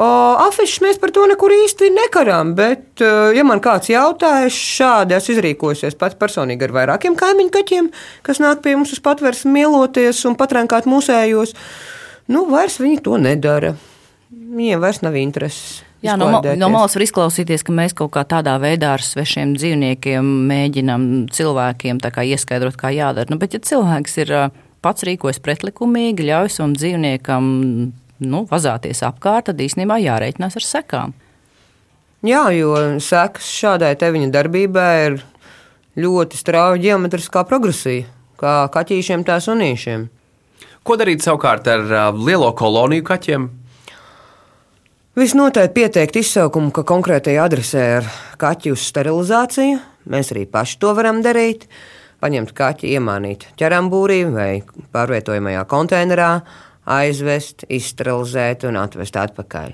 O, 0.00 0.06
afišas 0.46 0.80
mēs 0.80 1.00
par 1.02 1.10
to 1.12 1.26
nekur 1.28 1.52
īsti 1.52 1.90
nekarām, 1.92 2.54
bet, 2.56 3.02
ja 3.02 3.42
man 3.44 3.60
kāds 3.60 3.90
jautājas, 3.90 4.56
šādi 4.56 5.16
esmu 5.18 5.34
izrīkojusies 5.34 5.98
pats 6.00 6.16
personīgi 6.20 6.64
ar 6.64 6.72
vairākiem 6.78 7.18
kaimiņu 7.18 7.52
kaķiem, 7.58 7.90
kas 8.24 8.40
nāk 8.40 8.62
pie 8.64 8.76
mums 8.78 8.94
uz 8.96 9.02
patvērsni 9.04 9.52
mieloties 9.58 10.22
un 10.30 10.38
patrenkāt 10.40 10.88
mūsējos, 10.88 11.52
nu, 12.32 12.46
vairs 12.48 12.80
viņi 12.80 13.02
to 13.04 13.20
nedara. 13.20 13.74
Viņiem 14.30 14.80
vairs 14.80 15.02
nav 15.04 15.18
intereses. 15.20 15.82
Jā, 16.00 16.14
no, 16.16 16.30
no 16.40 16.68
malas 16.72 16.94
var 16.96 17.04
izklausīties, 17.04 17.62
ka 17.66 17.74
mēs 17.76 17.92
kaut 17.96 18.14
kā 18.14 18.22
tādā 18.24 18.54
veidā 18.62 18.94
ar 18.96 19.04
svešiem 19.04 19.52
dzīvniekiem 19.58 20.28
mēģinām 20.48 21.02
cilvēkiem 21.36 22.00
tā 22.00 22.08
kā 22.14 22.24
ieskaidrot, 22.24 22.78
kā 22.80 22.88
jādara. 22.96 23.28
Nu, 23.28 23.36
bet, 23.40 23.52
ja 23.52 23.60
cilvēks 23.60 24.16
ir 24.24 24.32
pats 24.80 25.04
rīkojas 25.04 25.42
pretlikumīgi, 25.44 26.24
ļauj 26.30 26.54
savam 26.54 26.72
dzīvniekam 26.78 27.50
nu, 28.20 28.40
vazāties 28.48 29.04
apkārt, 29.04 29.50
tad 29.50 29.60
īstenībā 29.60 30.00
jārēķinās 30.00 30.56
ar 30.56 30.66
sekām. 30.66 31.12
Jā, 32.24 32.46
jo 32.52 32.72
sekas 33.00 33.52
šādai 33.60 33.92
te 34.00 34.08
viņa 34.12 34.32
darbībai 34.32 34.90
ir 35.04 35.20
ļoti 36.00 36.40
strauja 36.40 36.80
geometriskā 36.80 37.44
progresija, 37.48 38.08
kā 38.40 38.56
kaķīšiem, 38.72 39.24
tā 39.28 39.36
sunīšiem. 39.44 40.08
Ko 40.80 40.96
darīt 40.96 41.24
savukārt 41.24 41.68
ar 41.68 42.14
lielo 42.16 42.54
koloniju 42.56 43.04
kaķiem? 43.04 43.50
Visnotaļ 45.18 45.72
pieteikt 45.74 46.20
izsaukumu, 46.20 46.68
ka 46.70 46.84
konkrētajā 46.86 47.42
adresē 47.42 47.80
ir 47.96 48.04
kaķi 48.38 48.70
uz 48.70 48.84
sterilizāciju. 48.86 49.80
Mēs 50.06 50.28
arī 50.30 50.44
paši 50.46 50.76
to 50.78 50.92
varam 50.94 51.18
darīt. 51.24 51.64
Paņemt 52.22 52.52
kaķi, 52.54 52.92
iemānīt 52.94 53.48
ķerambūrī 53.58 54.20
vai 54.30 54.52
pārvietojamajā 54.94 55.64
konteinerā, 55.66 56.28
aizvest, 56.94 57.64
izsterilizēt 57.66 58.68
un 58.70 58.78
atvest 58.78 59.18
atpakaļ. 59.18 59.72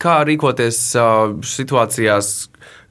Kā 0.00 0.14
rīkoties 0.24 0.80
uh, 0.96 1.36
situācijās, 1.44 2.30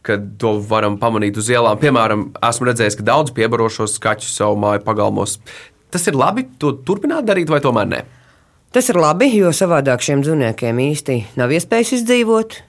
kad 0.05 0.27
to 0.38 0.53
varam 0.69 0.99
pamanīt 1.01 1.39
uz 1.41 1.49
ielām? 1.49 1.81
Piemēram, 1.81 2.27
esmu 2.45 2.69
redzējis, 2.69 2.99
ka 2.99 3.07
daudz 3.10 3.33
piebarošos 3.33 3.97
kaķus 4.05 4.38
savu 4.38 4.62
māju 4.62 4.86
pagalmos. 4.86 5.39
Tas 5.89 6.05
ir 6.05 6.19
labi, 6.19 6.45
to 6.62 6.75
turpināt 6.86 7.25
darīt, 7.25 7.49
vai 7.49 7.63
tomēr 7.63 7.89
ne? 7.89 8.03
Tas 8.75 8.89
ir 8.91 8.99
labi, 8.99 9.30
jo 9.38 9.53
savādāk 9.56 10.03
šiem 10.03 10.21
dzīvniekiem 10.25 10.80
īsti 10.89 11.17
nav 11.39 11.53
iespējas 11.56 11.95
izdzīvot. 12.01 12.60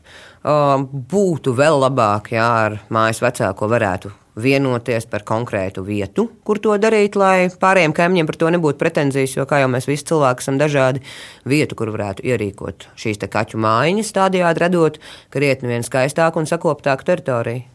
Būtu 1.13 1.53
vēl 1.59 1.83
labāk, 1.83 2.31
ja 2.37 2.47
ar 2.69 2.79
mājas 2.95 3.21
vecāko 3.25 3.67
varētu 3.69 4.13
vienoties 4.39 5.09
par 5.11 5.25
konkrētu 5.27 5.83
vietu, 5.83 6.29
kur 6.47 6.61
to 6.63 6.77
darīt, 6.79 7.17
lai 7.19 7.49
pārējiem 7.51 7.95
kaimiņiem 7.97 8.29
par 8.29 8.39
to 8.39 8.53
nebūtu 8.55 8.79
pretenzijas. 8.79 9.35
Jo, 9.35 9.49
kā 9.51 9.59
jau 9.65 9.71
mēs 9.73 9.89
visi 9.91 10.07
cilvēki 10.13 10.45
esam 10.45 10.61
dažādi, 10.61 11.03
vietu, 11.49 11.75
kur 11.79 11.91
varētu 11.95 12.23
ierīkot 12.31 12.87
šīs 12.99 13.19
kaķu 13.27 13.59
mājiņas, 13.65 14.15
tādējādi 14.15 14.63
radot 14.63 15.01
krietni 15.35 15.73
vien 15.73 15.87
skaistāku 15.87 16.39
un 16.39 16.47
sakoptāku 16.47 17.09
teritoriju. 17.11 17.67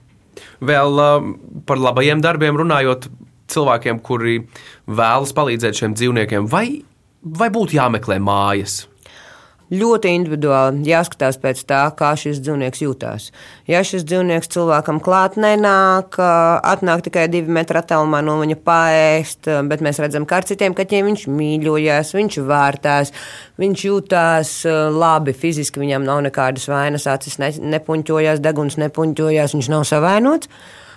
Vēl 0.64 1.04
par 1.68 1.84
labajiem 1.84 2.24
darbiem 2.24 2.58
runājot, 2.58 3.12
cilvēkiem, 3.52 4.00
kuri 4.02 4.40
vēlas 4.88 5.36
palīdzēt 5.36 5.84
šiem 5.84 6.00
dzīvniekiem, 6.00 6.48
vai, 6.50 6.80
vai 7.24 7.52
būtu 7.54 7.80
jāmeklē 7.80 8.20
mājas? 8.24 8.84
Ļoti 9.74 10.12
individuāli 10.14 10.84
jāskatās 10.86 11.40
pēc 11.42 11.64
tā, 11.66 11.80
kā 11.98 12.12
šis 12.20 12.42
dzīvnieks 12.44 12.82
jūtas. 12.84 13.30
Ja 13.66 13.80
šis 13.82 14.04
dzīvnieks 14.06 14.52
cilvēkam 14.54 15.00
klāt 15.02 15.38
nenāk, 15.40 16.20
atnāk 16.20 17.02
tikai 17.08 17.24
divi 17.32 17.50
metri 17.56 17.80
attālumā 17.80 18.20
no 18.22 18.36
viņa 18.44 18.60
paēst, 18.68 19.50
bet 19.72 19.82
mēs 19.82 20.02
redzam, 20.04 20.28
ka 20.30 20.42
ar 20.42 20.50
citiem 20.52 20.76
kaķiem 20.78 21.10
viņš 21.10 21.26
mīļojas, 21.32 22.14
viņš 22.14 22.40
vērtās, 22.52 23.16
viņš 23.64 23.88
jūtas 23.88 24.54
labi 24.94 25.34
fiziski, 25.34 25.82
viņam 25.82 26.06
nav 26.06 26.22
nekādas 26.28 26.70
vainas, 26.70 27.10
acis 27.10 27.40
ne, 27.42 27.50
nepuņķojās, 27.74 28.44
deguns 28.46 28.78
nepuņķojās, 28.84 29.58
viņš 29.58 29.74
nav 29.74 29.90
savainots 29.90 30.52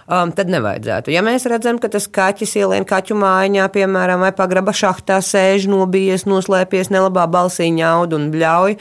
um, 0.07 0.33
tad 0.35 0.51
nevajadzētu. 0.53 1.13
Ja 1.15 1.23
mēs 1.27 1.47
redzam, 1.51 1.81
ka 1.83 1.91
tas 1.93 2.09
kaķis 2.09 2.57
ielien 2.63 2.87
kaķu 2.89 3.19
mājiņā, 3.21 3.69
piemēram, 3.75 4.25
vai 4.27 4.33
pagraba 4.37 4.75
šachtā 4.77 5.21
sēž, 5.25 5.69
nobijies, 5.71 6.27
noslēpies 6.31 6.93
nelabā 6.95 7.27
balsī 7.31 7.69
ņaud 7.75 8.17
un 8.17 8.29
bļauj, 8.35 8.79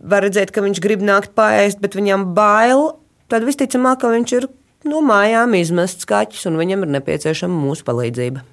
var 0.00 0.24
redzēt, 0.26 0.54
ka 0.54 0.64
viņš 0.64 0.82
grib 0.84 1.04
nākt 1.06 1.34
paēst, 1.38 1.82
bet 1.82 1.98
viņam 1.98 2.30
bail, 2.36 2.94
tad 3.32 3.46
visticamāk, 3.48 4.00
ka 4.02 4.14
viņš 4.14 4.38
ir 4.38 4.48
no 4.88 5.02
mājām 5.04 5.58
izmests 5.58 6.08
kaķis 6.08 6.48
un 6.50 6.56
viņam 6.60 6.86
ir 6.86 6.96
nepieciešama 6.98 7.66
mūsu 7.66 7.86
palīdzība. 7.88 8.46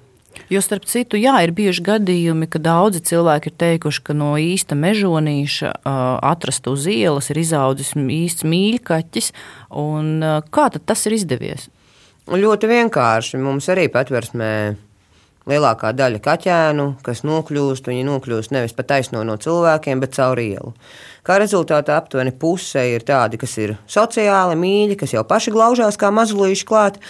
Jo, 0.52 0.60
starp 0.62 0.86
citu, 0.88 1.18
jā, 1.18 1.34
ir 1.44 1.52
bijuši 1.56 1.82
gadījumi, 1.84 2.46
ka 2.48 2.60
daudzi 2.62 3.00
cilvēki 3.10 3.50
ir 3.50 3.56
teikuši, 3.58 4.02
ka 4.06 4.14
no 4.16 4.30
īsta 4.40 4.76
mežonīša 4.78 5.72
uh, 5.72 5.96
atrasta 6.24 6.70
uz 6.72 6.86
ielas 6.88 7.28
ir 7.32 7.40
izaudzis 7.42 7.90
īsts 7.98 8.46
mīļkaķis. 8.48 9.32
Uh, 9.68 10.38
kā 10.54 10.68
tas 10.78 11.04
ir 11.08 11.18
izdevies? 11.18 11.66
Ļoti 12.28 12.68
vienkārši 12.68 13.38
mums 13.40 13.64
arī 13.72 13.86
patversmē 13.88 14.52
lielākā 15.48 15.94
daļa 15.96 16.18
kaķēnu, 16.20 16.84
kas 17.00 17.22
nokļūst, 17.24 17.86
viņi 17.88 18.04
nokļūst 18.04 18.52
nevis 18.52 18.74
pa 18.76 18.84
taisno 18.84 19.22
no 19.24 19.38
cilvēkiem, 19.40 20.02
bet 20.02 20.12
caur 20.18 20.36
ielu. 20.42 20.74
Kā 21.24 21.38
rezultātā 21.40 21.96
aptuveni 21.96 22.34
puse 22.36 22.82
ir 22.92 23.06
tādi, 23.08 23.40
kas 23.40 23.56
ir 23.56 23.78
sociāli 23.88 24.58
mīļi, 24.60 24.98
kas 25.00 25.14
jau 25.16 25.24
paši 25.24 25.54
glaužās 25.54 25.96
kā 25.96 26.10
mazulīši 26.12 26.68
klāt. 26.68 27.00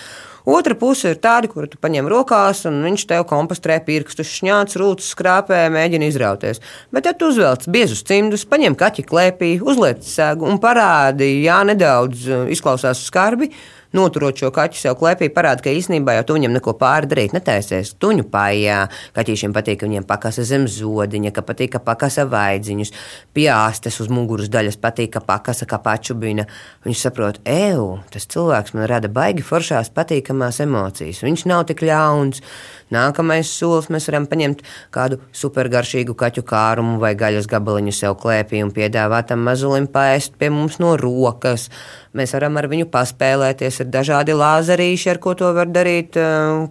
Otra 0.49 0.77
puse 0.79 1.11
ir 1.13 1.19
tāda, 1.19 1.51
kuru 1.51 1.67
tu 1.69 1.81
paņem 1.83 2.07
rokās, 2.09 2.63
un 2.71 2.79
viņš 2.87 3.03
tev 3.11 3.27
kompostrē 3.29 3.81
pirkstus, 3.85 4.31
šņāc, 4.39 4.77
rūtas, 4.81 5.11
skrāpē, 5.13 5.65
mēģina 5.75 6.07
izrauties. 6.09 6.63
Bet, 6.95 7.11
tu 7.19 7.33
uzvelc 7.33 7.67
biezus 7.69 8.05
cimdus, 8.07 8.47
paņem 8.49 8.79
kaķi 8.79 9.05
klēpī, 9.11 9.51
uzliec 9.61 10.07
sēgu 10.07 10.47
un 10.49 10.63
parādi, 10.63 11.43
jā, 11.43 11.59
nedaudz 11.69 12.25
uh, 12.31 12.47
izklausās 12.55 13.03
skarbi, 13.11 13.51
noturot 13.97 14.37
šo 14.39 14.51
kaķu 14.55 14.81
sev 14.81 14.97
klēpī, 15.01 15.31
parāda, 15.33 15.63
ka 15.65 15.73
īstenībā 15.73 16.19
jau 16.19 16.25
tu 16.29 16.37
viņam 16.37 16.55
neko 16.57 16.75
pāri 16.81 17.09
darīt 17.11 17.35
netaisies. 17.37 17.95
Tuņu 18.03 18.27
pājā, 18.33 18.83
kaķīšiem 19.17 19.55
patīk, 19.57 19.81
ka 19.81 19.89
viņiem 19.89 20.07
pakasa 20.09 20.45
zem 20.49 20.67
zodiņa, 20.71 21.33
ka 21.37 21.45
patīk, 21.47 21.73
ka 21.77 21.83
pakasa 21.85 22.27
vaidziņus, 22.29 22.93
piāstes 23.37 24.01
uz 24.05 24.11
muguras 24.13 24.51
daļas 24.53 24.81
patīk, 24.83 25.15
ka 25.17 25.25
pakasa 25.25 25.69
kā 25.69 25.81
pačubina. 25.85 26.49
Viņš 26.87 27.05
saprot, 27.07 27.41
eju, 27.49 27.99
tas 28.13 28.29
cilvēks 28.29 28.77
man 28.77 28.89
rada 28.91 29.11
baigi 29.13 29.47
foršās, 29.47 29.93
patīkamās 29.97 30.61
emocijas. 30.65 31.25
Viņš 31.25 31.47
nav 31.49 31.65
tik 31.71 31.85
ļauns. 31.89 32.45
Nākamais 32.93 33.51
solis 33.53 33.91
mēs 33.93 34.07
varam 34.09 34.25
paņemt 34.29 34.63
kādu 34.95 35.19
supergaršīgu 35.37 36.15
kaķu 36.17 36.45
kārumu 36.49 36.97
vai 37.03 37.13
gaļas 37.21 37.49
gabaliņu 37.51 37.93
sev 37.93 38.17
klēpī 38.23 38.63
un 38.65 38.73
piedāvāt 38.73 39.29
tam 39.29 39.45
mazulim 39.45 39.91
paēst 39.93 40.39
pie 40.41 40.49
mums 40.55 40.79
no 40.81 40.95
rokas. 40.97 41.69
Mēs 42.17 42.33
varam 42.33 42.57
ar 42.57 42.69
viņu 42.71 42.87
paspēlēties, 42.93 43.83
ir 43.83 43.89
dažādi 43.93 44.37
lāzerīši, 44.37 45.11
ar 45.13 45.19
ko 45.21 45.35
to 45.37 45.51
var 45.57 45.69
darīt, 45.69 46.17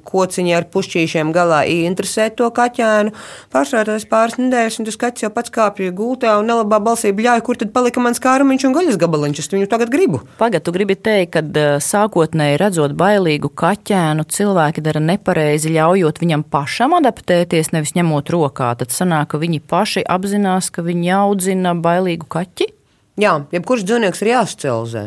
kociņi 0.08 0.56
ar 0.58 0.66
pušķīšiem 0.74 1.34
galā, 1.36 1.60
interesēt 1.70 2.38
to 2.40 2.48
kaķēnu. 2.54 3.14
Pārstrādājas 3.54 4.08
pāris 4.10 4.40
nedēļas, 4.42 4.80
un 4.82 4.88
tas 4.90 4.98
kaķis 5.04 5.28
jau 5.28 5.32
pats 5.36 5.54
kāpja 5.54 5.94
gultā 5.96 6.38
un 6.40 6.50
nelabā 6.50 6.80
balsī 6.84 7.14
bļāja, 7.18 7.44
kur 7.46 7.60
tad 7.60 7.74
palika 7.76 8.02
mans 8.04 8.22
kārumiņš 8.24 8.68
un 8.70 8.78
gaļas 8.78 8.98
gabaliņš. 9.02 9.42
Es 9.44 9.52
viņu 9.54 9.70
tagad 9.72 9.94
gribu. 9.94 10.24
Pagaidā, 10.42 10.64
tu 10.66 10.74
gribi 10.76 10.98
teikt, 10.98 11.38
ka 11.38 11.76
sākotnēji 11.84 12.58
redzot 12.62 12.96
bailīgu 12.98 13.52
kaķēnu, 13.58 14.26
cilvēki 14.34 14.86
dara 14.86 15.04
nepareizi, 15.04 15.74
ļaujot 15.78 16.24
viņam 16.24 16.48
pašam 16.50 16.98
adaptēties, 16.98 17.74
nevis 17.76 17.94
ņemot 17.98 18.34
rokā. 18.34 18.74
Tad 18.82 18.96
sanāk, 18.96 19.32
ka 19.34 19.42
viņi 19.42 19.62
paši 19.70 20.06
apzinās, 20.08 20.72
ka 20.74 20.86
viņi 20.86 21.14
audzina 21.20 21.78
bailīgu 21.78 22.30
kaķi. 22.32 22.74
Jā, 23.18 23.32
jebkurš 23.50 23.82
dzīvnieks 23.90 24.20
ir 24.22 24.28
jāsocializē. 24.30 25.02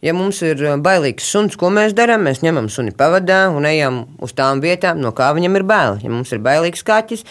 Ja 0.00 0.14
mums 0.16 0.38
ir 0.40 0.62
bailīgs 0.80 1.26
suns, 1.28 1.58
ko 1.60 1.68
mēs 1.68 1.92
darām? 1.92 2.22
Mēs 2.24 2.38
ņemam 2.40 2.70
suni 2.72 2.94
pavadā 2.96 3.50
un 3.52 3.66
ejam 3.68 3.98
uz 4.24 4.32
tām 4.32 4.62
vietām, 4.64 5.02
no 5.04 5.10
kā 5.12 5.26
viņam 5.36 5.58
ir 5.58 5.66
bail. 5.68 5.98
Ja 6.00 6.08
mums 6.08 6.32
ir 6.32 6.40
bailīgs 6.40 6.80
kaķis, 6.88 7.26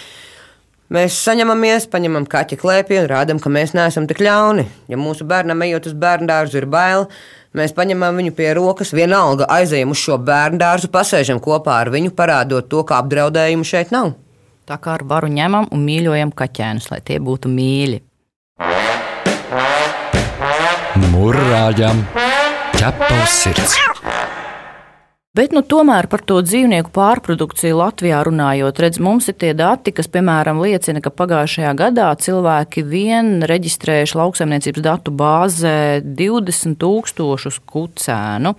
mēs 0.94 1.18
saņemamies, 1.26 1.88
paņemam 1.90 2.28
kaķa 2.30 2.60
klēpī 2.62 3.00
un 3.02 3.10
rādām, 3.10 3.42
ka 3.42 3.50
mēs 3.50 3.74
neesam 3.74 4.06
tik 4.06 4.22
ļauni. 4.22 4.68
Ja 4.92 5.00
mūsu 5.02 5.26
bērnam 5.26 5.66
ejot 5.66 5.90
uz 5.90 5.96
bērnu 5.98 6.30
dārzu 6.30 6.60
ir 6.62 6.68
bail, 6.70 7.08
mēs 7.58 7.74
paņemam 7.74 8.22
viņu 8.22 8.36
pie 8.38 8.52
rokas, 8.60 8.94
vienalga 8.94 9.50
aizejam 9.50 9.96
uz 9.96 10.04
šo 10.04 10.20
bērnu 10.30 10.62
dārzu, 10.62 10.92
pasēžam 10.94 11.42
kopā 11.42 11.80
ar 11.88 11.90
viņu, 11.96 12.14
parādot 12.14 12.70
to, 12.70 12.84
ka 12.86 13.02
apdraudējumu 13.02 13.66
šeit 13.66 13.90
nav. 13.98 14.14
Tā 14.70 14.78
kā 14.78 14.94
ar 15.00 15.08
varu 15.10 15.34
ņemam 15.34 15.72
un 15.74 15.90
mīļojam 15.90 16.36
kaķēnus, 16.38 16.92
lai 16.94 17.02
tie 17.02 17.18
būtu 17.18 17.50
mīļi. 17.50 18.04
Mūrāģam 21.08 22.02
ķepa 22.76 23.08
uz 23.22 23.36
sirds. 23.40 23.78
Bet 25.38 25.54
nu, 25.56 25.62
tomēr 25.62 26.08
par 26.12 26.24
to 26.28 26.40
dzīvnieku 26.44 26.90
pārprodukciju 26.92 27.78
Latvijā 27.78 28.18
runājot, 28.26 28.80
redz, 28.84 28.98
mums 29.00 29.30
ir 29.32 29.38
tie 29.40 29.52
dati, 29.56 29.94
kas, 29.96 30.10
piemēram, 30.12 30.58
liecina, 30.60 31.00
ka 31.06 31.14
pagājušajā 31.16 31.70
gadā 31.80 32.08
cilvēki 32.20 32.84
vien 32.84 33.46
reģistrējuši 33.48 34.18
lauksaimniecības 34.20 34.84
datu 34.84 35.14
bāzē 35.16 36.02
20 36.04 36.76
tūkstošus 36.82 37.62
kucēnu, 37.70 38.56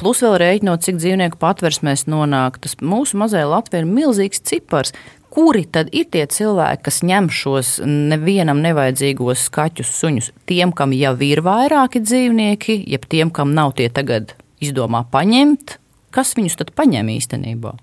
plus 0.00 0.24
vēl 0.24 0.38
rēķinot, 0.42 0.86
cik 0.88 0.98
dzīvnieku 0.98 1.38
patversmēs 1.44 2.08
nonāk. 2.10 2.58
Tas 2.64 2.74
mūsu 2.82 3.20
mazajā 3.20 3.46
Latvijā 3.52 3.84
ir 3.84 3.92
milzīgs 3.92 4.42
cipars. 4.48 4.96
Kuri 5.38 5.68
tad 5.70 5.92
ir 5.94 6.08
tie 6.10 6.24
cilvēki, 6.26 6.82
kas 6.88 6.96
ņem 7.06 7.28
šos 7.30 7.68
nevienam 7.86 8.58
nevajadzīgos 8.58 9.44
skaķus, 9.46 9.92
suņus? 10.00 10.32
Tiem, 10.50 10.72
kam 10.74 10.90
jau 10.96 11.12
ir 11.22 11.44
vairāki 11.46 12.02
dzīvnieki, 12.02 12.74
jeb 12.90 13.06
tiem, 13.06 13.30
kam 13.30 13.52
nav 13.54 13.76
tie 13.78 13.86
tagad 13.86 14.34
izdomā 14.58 15.04
paņemt, 15.12 15.76
kas 16.10 16.34
viņus 16.34 16.58
tad 16.58 16.74
paņem 16.74 17.12
īstenībā? 17.14 17.76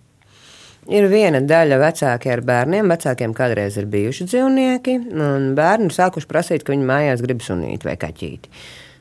Ir 0.99 1.07
viena 1.07 1.39
daļa 1.39 1.79
vecāki 1.79 2.35
ar 2.35 2.43
bērniem. 2.43 2.91
Vecākiem 2.91 3.31
kādreiz 3.37 3.79
ir 3.79 3.87
bijuši 3.87 4.27
dzīvnieki, 4.33 4.99
un 5.15 5.47
bērni 5.55 5.95
sākuši 5.95 6.27
prasīt, 6.35 6.67
ka 6.67 6.75
viņi 6.75 6.91
mājās 6.91 7.23
grib 7.23 7.39
sunīt 7.45 7.87
vai 7.87 7.95
kaķīti. 8.03 8.51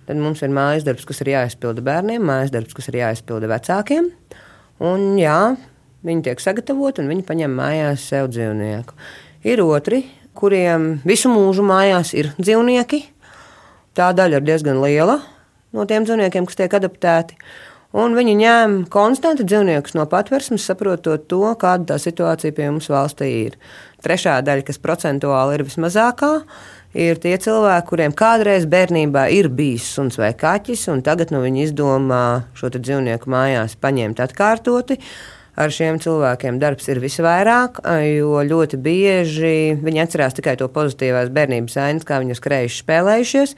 Tad 0.06 0.22
mums 0.22 0.46
ir 0.46 0.54
mājas 0.54 0.86
darbs, 0.86 1.10
kas 1.10 1.24
ir 1.26 1.34
jāizpilda 1.34 1.82
bērniem, 1.82 2.22
mājas 2.22 2.54
darbs, 2.54 2.78
kas 2.78 2.86
ir 2.92 3.02
jāizpilda 3.02 3.50
vecākiem. 3.50 4.12
Un, 4.84 5.10
jā, 5.18 5.56
viņi 6.04 6.26
tiek 6.28 6.42
sagatavoti 6.42 7.02
un 7.02 7.10
viņi 7.12 7.26
paņem 7.26 7.56
mājās 7.58 8.08
sev 8.10 8.30
dzīvnieku. 8.32 8.96
Ir 9.48 9.62
otri, 9.64 10.04
kuriem 10.36 10.98
visu 11.06 11.32
mūžu 11.32 11.64
mājās 11.66 12.14
ir 12.16 12.32
dzīvnieki. 12.38 13.02
Tā 13.94 14.10
daļa 14.16 14.40
ir 14.40 14.48
diezgan 14.48 14.80
liela 14.82 15.20
no 15.74 15.86
tiem 15.90 16.06
dzīvniekiem, 16.06 16.46
kas 16.46 16.58
tiek 16.58 16.74
adaptēti. 16.78 17.38
Un 17.94 18.16
viņi 18.16 18.32
ņēma 18.40 18.88
konstanti 18.90 19.44
dzīvniekus 19.46 19.94
no 19.94 20.06
patvērsmes, 20.10 20.64
saprotot 20.66 21.28
to, 21.30 21.44
kāda 21.60 21.92
tā 21.92 21.98
situācija 22.02 22.54
pie 22.56 22.66
mums 22.66 22.88
valstī 22.90 23.28
ir. 23.44 23.58
Trešā 24.02 24.40
daļa, 24.42 24.64
kas 24.66 24.80
procentuāli 24.82 25.54
ir 25.54 25.62
vismazākā, 25.68 26.32
ir 26.98 27.22
tie 27.22 27.36
cilvēki, 27.38 27.86
kuriem 27.92 28.16
kādreiz 28.18 28.66
bērnībā 28.70 29.28
ir 29.36 29.46
bijis 29.46 29.86
suns 29.94 30.18
vai 30.18 30.32
kaķis, 30.34 30.88
un 30.90 31.04
tagad 31.06 31.30
nu, 31.30 31.44
viņi 31.46 31.68
izdomā 31.68 32.24
šo 32.58 32.72
dzīvnieku 32.74 33.30
mājās 33.30 33.78
paņemt 33.78 34.26
atkārtoti 34.26 34.98
ar 35.60 35.72
šiem 35.74 36.00
cilvēkiem 36.02 36.58
darbs 36.62 36.88
ir 36.90 37.00
visvairāk, 37.02 37.80
jo 38.08 38.42
ļoti 38.46 38.78
bieži 38.82 39.54
viņi 39.84 40.02
atcerās 40.02 40.36
tikai 40.36 40.56
to 40.60 40.68
pozitīvās 40.72 41.30
bērnības 41.34 41.76
ainas, 41.84 42.06
kā 42.08 42.18
viņi 42.22 42.34
ir 42.34 42.40
skrējuši, 42.40 42.80
spēlējušies, 42.82 43.54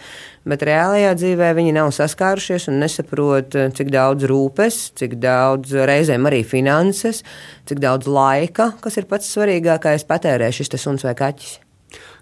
bet 0.48 0.64
reālajā 0.68 1.14
dzīvē 1.20 1.50
viņi 1.56 1.76
nav 1.78 1.92
saskārušies 1.96 2.68
un 2.72 2.80
nesaprot, 2.85 3.59
cik 3.78 3.92
daudz 3.94 4.28
rūpes, 4.28 4.80
cik 5.00 5.18
daudz 5.22 5.74
reizēm 5.88 6.28
arī 6.28 6.42
finanses, 6.46 7.22
cik 7.68 7.80
daudz 7.82 8.11
laika, 8.11 8.72
kas 8.85 9.00
ir 9.00 9.09
pats 9.11 9.32
svarīgākais, 9.32 10.06
patērē 10.09 10.52
šis 10.52 10.76
suns 10.76 11.06
vai 11.06 11.16
kaķis. 11.18 11.61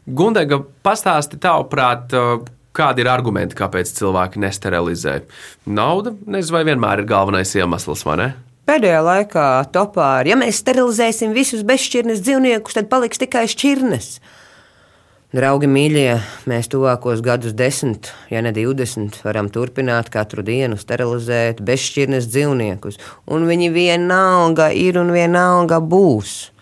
Gundega, 0.05 0.59
pastāsti 0.85 1.39
tavuprāt, 1.41 2.13
kādi 2.77 3.01
ir 3.05 3.09
argumenti, 3.09 3.57
kāpēc 3.57 3.93
cilvēki 3.97 4.43
nesterilizē? 4.43 5.21
Nauda, 5.65 6.13
nezinu, 6.27 6.59
vai 6.59 6.65
vienmēr 6.69 7.03
ir 7.03 7.09
galvenais 7.09 7.55
iemesls, 7.57 8.05
vai 8.05 8.19
ne? 8.21 8.29
Pēdējā 8.65 9.01
laikā 9.05 9.47
topā 9.75 10.23
ir, 10.23 10.31
ja 10.33 10.37
mēs 10.41 10.63
sterilizēsim 10.63 11.35
visus 11.37 11.61
bezšķirnes 11.69 12.23
dzīvniekus, 12.25 12.79
tad 12.79 12.87
paliks 12.89 13.21
tikai 13.21 13.45
šķirnes. 13.53 14.07
Draugi 15.37 15.69
mīļie, 15.69 16.15
mēs 16.49 16.71
tuvākos 16.73 17.21
gadus 17.27 17.53
desmit, 17.59 18.09
ja 18.33 18.41
ne 18.41 18.55
divdesmit, 18.57 19.19
varam 19.27 19.51
turpināt 19.53 20.09
katru 20.15 20.47
dienu 20.47 20.79
sterilizēt 20.81 21.61
bezšķirnes 21.67 22.31
dzīvniekus, 22.31 22.97
un 23.29 23.45
viņi 23.51 23.69
vienalga 23.75 24.71
ir 24.73 24.97
un 25.03 25.13
vienalga 25.13 25.83
būs. 25.85 26.54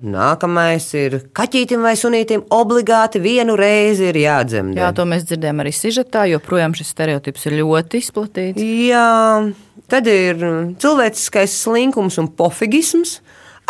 Nākamais 0.00 0.86
ir 0.96 1.16
kaķītim 1.36 1.82
vai 1.84 1.92
sunītim 1.98 2.46
obligāti 2.56 3.20
vienu 3.20 3.56
reizi 3.58 4.06
ir 4.08 4.16
jādzemdē. 4.22 4.80
Jā, 4.80 4.92
to 4.96 5.04
mēs 5.08 5.26
dzirdējām 5.28 5.60
arī 5.60 5.72
sižetā, 5.76 6.24
jo 6.30 6.40
projām 6.40 6.72
šis 6.76 6.94
stereotips 6.94 7.44
ir 7.50 7.58
ļoti 7.60 8.00
izplatīts. 8.00 8.64
Jā, 8.88 9.10
tad 9.92 10.08
ir 10.08 10.40
cilvēciskais 10.80 11.58
slinkums 11.66 12.16
un 12.22 12.30
pofigisms. 12.32 13.18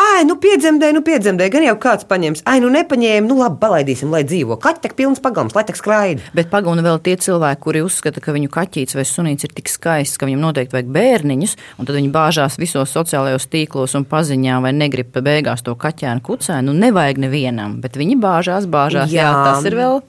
Ai, 0.01 0.23
nu 0.25 0.37
piedzemdēja, 0.41 0.95
nu 0.97 1.03
piedzemdēja, 1.05 1.53
gan 1.53 1.65
jau 1.67 1.75
kāds 1.81 2.07
paņems. 2.09 2.41
Ai, 2.49 2.57
nu 2.63 2.71
nepaņēma, 2.73 3.27
nu 3.29 3.37
labi, 3.37 3.59
palaidīsim, 3.61 4.09
lai 4.15 4.23
dzīvo. 4.25 4.57
Kaķis 4.63 4.85
tak 4.87 4.95
pilns 4.97 5.21
pagalms, 5.21 5.53
lai 5.57 5.65
tak 5.69 5.77
skraida. 5.77 6.25
Bet 6.37 6.49
pagauna 6.53 6.85
vēl 6.87 7.01
tie 7.05 7.19
cilvēki, 7.21 7.61
kuri 7.67 7.83
uzskata, 7.85 8.23
ka 8.25 8.33
viņu 8.33 8.49
kaķītis 8.55 8.97
vai 8.97 9.05
sunīts 9.09 9.45
ir 9.45 9.53
tik 9.57 9.69
skaists, 9.69 10.17
ka 10.21 10.29
viņam 10.29 10.41
noteikti 10.47 10.77
vajag 10.79 10.93
bērniņus, 10.95 11.57
un 11.77 11.89
tad 11.89 11.99
viņi 11.99 12.13
bāžās 12.15 12.57
visos 12.61 12.95
sociālajos 12.97 13.49
tīklos 13.53 13.97
un 13.99 14.07
paziņā, 14.09 14.61
vai 14.65 14.73
negrib 14.77 15.21
beigās 15.21 15.67
to 15.67 15.77
kaķēnu 15.77 16.25
kucēnu. 16.25 16.71
Nu, 16.71 16.77
nevajag 16.87 17.21
nevienam, 17.27 17.77
bet 17.85 18.01
viņi 18.01 18.17
bāžās, 18.23 18.71
bāžās. 18.71 19.13
Jā, 19.13 19.29
jā 19.29 19.45
tas 19.51 19.69
ir 19.69 19.77
vēl. 19.81 20.01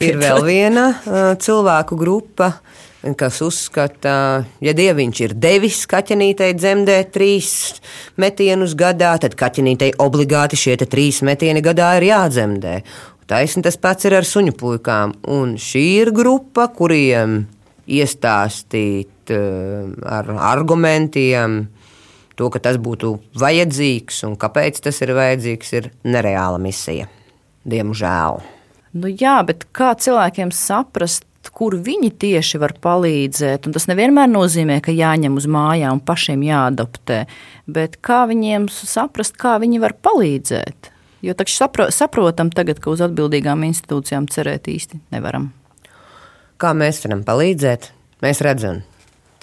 Ir 0.00 0.16
vēl 0.16 0.46
viena 0.46 0.86
uh, 0.94 1.18
cilvēku 1.42 1.98
grupa, 2.00 2.54
kas 3.16 3.40
uzskata, 3.44 4.44
ja 4.60 4.72
dieviņš 4.76 5.20
ir 5.24 5.34
devis 5.40 5.84
kaķenītei 5.88 6.52
dzemdēt 6.56 7.14
trīs 7.14 7.52
metienus 8.20 8.74
gadā, 8.78 9.14
tad 9.22 9.36
kaķenītei 9.40 9.94
obligāti 10.02 10.58
šie 10.60 10.76
trīs 10.84 11.22
metieni 11.24 11.62
gadā 11.64 11.94
ir 11.98 12.10
jādzemdē. 12.10 12.74
Taisni 13.30 13.62
tas 13.62 13.78
pats 13.80 14.08
ir 14.08 14.18
ar 14.18 14.26
suņu 14.26 14.52
puikām, 14.58 15.14
un 15.30 15.54
šī 15.60 15.84
ir 16.02 16.10
grupa, 16.12 16.66
kuriem 16.74 17.44
iestāstīt 17.90 19.32
uh, 19.32 19.86
ar 20.04 20.30
argumentiem 20.50 21.62
to, 22.36 22.50
ka 22.52 22.60
tas 22.62 22.78
būtu 22.80 23.14
vajadzīgs 23.38 24.24
un 24.28 24.36
kāpēc 24.40 24.82
tas 24.84 25.00
ir 25.04 25.14
vajadzīgs, 25.16 25.72
ir 25.78 25.90
nereāla 26.04 26.60
misija. 26.62 27.08
Diemžēl. 27.70 28.40
Nu 28.98 29.10
jā, 29.12 29.38
bet 29.46 29.68
kā 29.76 29.92
cilvēkiem 29.94 30.50
saprast, 30.54 31.22
kur 31.48 31.76
viņi 31.80 32.10
tieši 32.20 32.60
var 32.60 32.74
palīdzēt. 32.84 33.66
Un 33.66 33.76
tas 33.76 33.88
nevienmēr 33.88 34.28
nozīmē, 34.30 34.80
ka 34.84 34.92
jāņem 34.92 35.38
uz 35.40 35.48
mājām 35.50 35.96
un 35.96 36.02
pašiem 36.04 36.42
jāadoptē, 36.44 37.22
bet 37.70 37.96
kā 38.04 38.26
viņiem 38.28 38.68
saprast, 38.72 39.38
kā 39.40 39.56
viņi 39.62 39.80
var 39.80 39.96
palīdzēt. 40.04 40.92
Jo 41.24 41.36
taču 41.36 41.56
sapro, 41.56 41.88
saprotam 41.92 42.52
tagad, 42.52 42.80
ka 42.80 42.92
uz 42.92 43.02
atbildīgām 43.04 43.64
institūcijām 43.68 44.28
cerēt 44.32 44.70
īsti 44.72 45.02
nevaram. 45.12 45.50
Kā 46.60 46.72
mēs 46.76 47.02
varam 47.04 47.24
palīdzēt? 47.24 47.90
Mēs 48.24 48.40
redzam, 48.44 48.82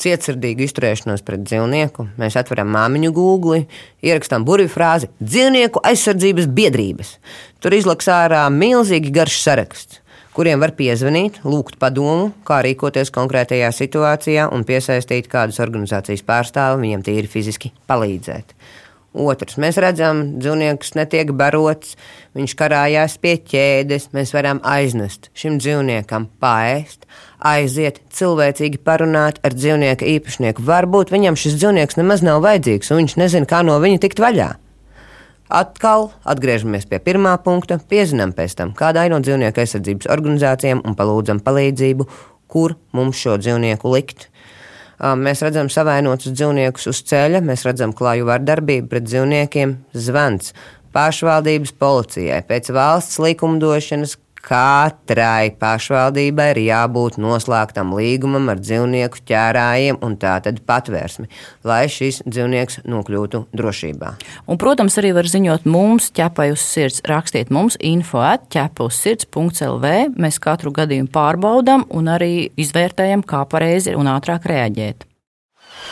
cietsirdīgu 0.02 0.66
izturēšanos 0.66 1.24
pret 1.26 1.46
dzīvnieku. 1.46 2.08
Mēs 2.22 2.38
atveram 2.38 2.70
māmiņu 2.74 3.14
Google, 3.14 3.64
ierakstām 4.06 4.46
burbuļu 4.46 4.74
frāzi 4.74 5.10
dzīvnieku 5.22 5.82
aizsardzības 5.86 6.50
biedrības. 6.58 7.16
Tur 7.62 7.78
izlaks 7.78 8.10
ārā 8.14 8.44
milzīgi 8.54 9.14
garš 9.14 9.42
saraksts 9.46 10.02
kuriem 10.38 10.62
var 10.62 10.76
piezvanīt, 10.78 11.40
lūgt 11.48 11.80
padomu, 11.82 12.30
kā 12.46 12.62
rīkoties 12.66 13.10
konkrētajā 13.16 13.72
situācijā 13.74 14.50
un 14.54 14.66
piesaistīt 14.68 15.30
kādas 15.32 15.58
organizācijas 15.64 16.26
pārstāvi 16.28 16.84
viņiem 16.84 17.06
tīri 17.08 17.32
fiziski 17.32 17.74
palīdzēt. 17.90 18.54
Otrs, 19.18 19.56
mēs 19.58 19.80
redzam, 19.82 20.20
dzīvnieks 20.38 20.94
netiek 20.94 21.32
barots, 21.34 21.96
viņš 22.38 22.54
karājās 22.60 23.16
pie 23.24 23.34
ķēdes. 23.42 24.12
Mēs 24.14 24.34
varam 24.36 24.60
aiznest 24.68 25.32
šim 25.38 25.58
dzīvniekam 25.58 26.28
paēst, 26.44 27.08
aiziet, 27.42 28.04
cilvēcīgi 28.14 28.84
parunāt 28.86 29.42
ar 29.42 29.58
dzīvnieka 29.58 30.06
īpašnieku. 30.18 30.68
Varbūt 30.70 31.16
viņam 31.16 31.40
šis 31.40 31.58
dzīvnieks 31.58 31.98
nemaz 31.98 32.22
nav 32.28 32.44
vajadzīgs, 32.46 32.94
un 32.94 33.02
viņš 33.02 33.18
nezina, 33.24 33.50
kā 33.50 33.66
no 33.66 33.80
viņa 33.82 34.06
tikt 34.06 34.22
vaļā. 34.22 34.54
Atkal 35.48 36.10
atgriežamies 36.28 36.84
pie 36.92 37.00
pirmā 37.00 37.38
punkta, 37.40 37.78
piezinām 37.80 38.34
pēc 38.36 38.58
tam 38.60 38.74
kādai 38.76 39.08
no 39.14 39.22
dzīvnieku 39.24 39.64
aizsardzības 39.64 40.10
organizācijām 40.12 40.82
un 40.84 40.96
palūdzam 41.00 41.40
palīdzību, 41.46 42.08
kur 42.52 42.76
mums 42.92 43.22
šo 43.22 43.38
dzīvnieku 43.40 43.94
likt. 43.94 44.28
Mēs 44.98 45.44
redzam 45.46 45.70
savainotus 45.72 46.34
dzīvniekus 46.34 46.90
uz 46.92 47.00
ceļa, 47.08 47.40
mēs 47.46 47.64
redzam 47.68 47.94
klāju 47.96 48.28
vardarbību 48.28 48.90
pret 48.92 49.08
dzīvniekiem, 49.08 49.76
zvans. 49.96 50.52
Pašvaldības 50.96 51.76
policijai. 51.80 52.42
Pēc 52.48 52.72
valsts 52.74 53.20
likumdošanas, 53.22 54.18
Katrai 54.46 55.50
pašvaldībai 55.60 56.52
ir 56.54 56.60
jābūt 56.68 57.18
noslēgtam 57.20 57.92
līgumam 57.98 58.48
ar 58.52 58.62
dzīvnieku 58.62 59.24
ķērājiem 59.28 60.00
un 60.06 60.16
tātad 60.22 60.62
patvērsmi, 60.68 61.28
lai 61.68 61.82
šis 61.92 62.22
dzīvnieks 62.28 62.82
nokļūtu 62.88 63.44
drošībā. 63.58 64.14
Un, 64.48 64.62
protams, 64.62 65.00
arī 65.02 65.12
var 65.18 65.28
ziņot 65.28 65.68
mums, 65.68 66.12
ķepai 66.16 66.52
uz 66.54 66.64
sirds, 66.64 67.02
rakstiet 67.10 67.52
mums 67.54 67.80
info 67.82 68.24
atķepa 68.24 68.88
uz 68.88 69.02
sirds.lv. 69.02 69.94
Mēs 70.16 70.40
katru 70.44 70.72
gadījumu 70.76 71.12
pārbaudām 71.12 71.88
un 71.90 72.14
arī 72.14 72.48
izvērtējam, 72.56 73.26
kā 73.28 73.44
pareizi 73.50 73.98
un 73.98 74.12
ātrāk 74.14 74.48
reaģēt. 74.48 75.08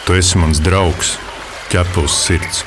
Tu 0.05 0.19
esi 0.21 0.39
mans 0.39 0.61
draugs, 0.63 1.15
ķepa 1.73 2.05
uz 2.05 2.19
sirds. 2.23 2.65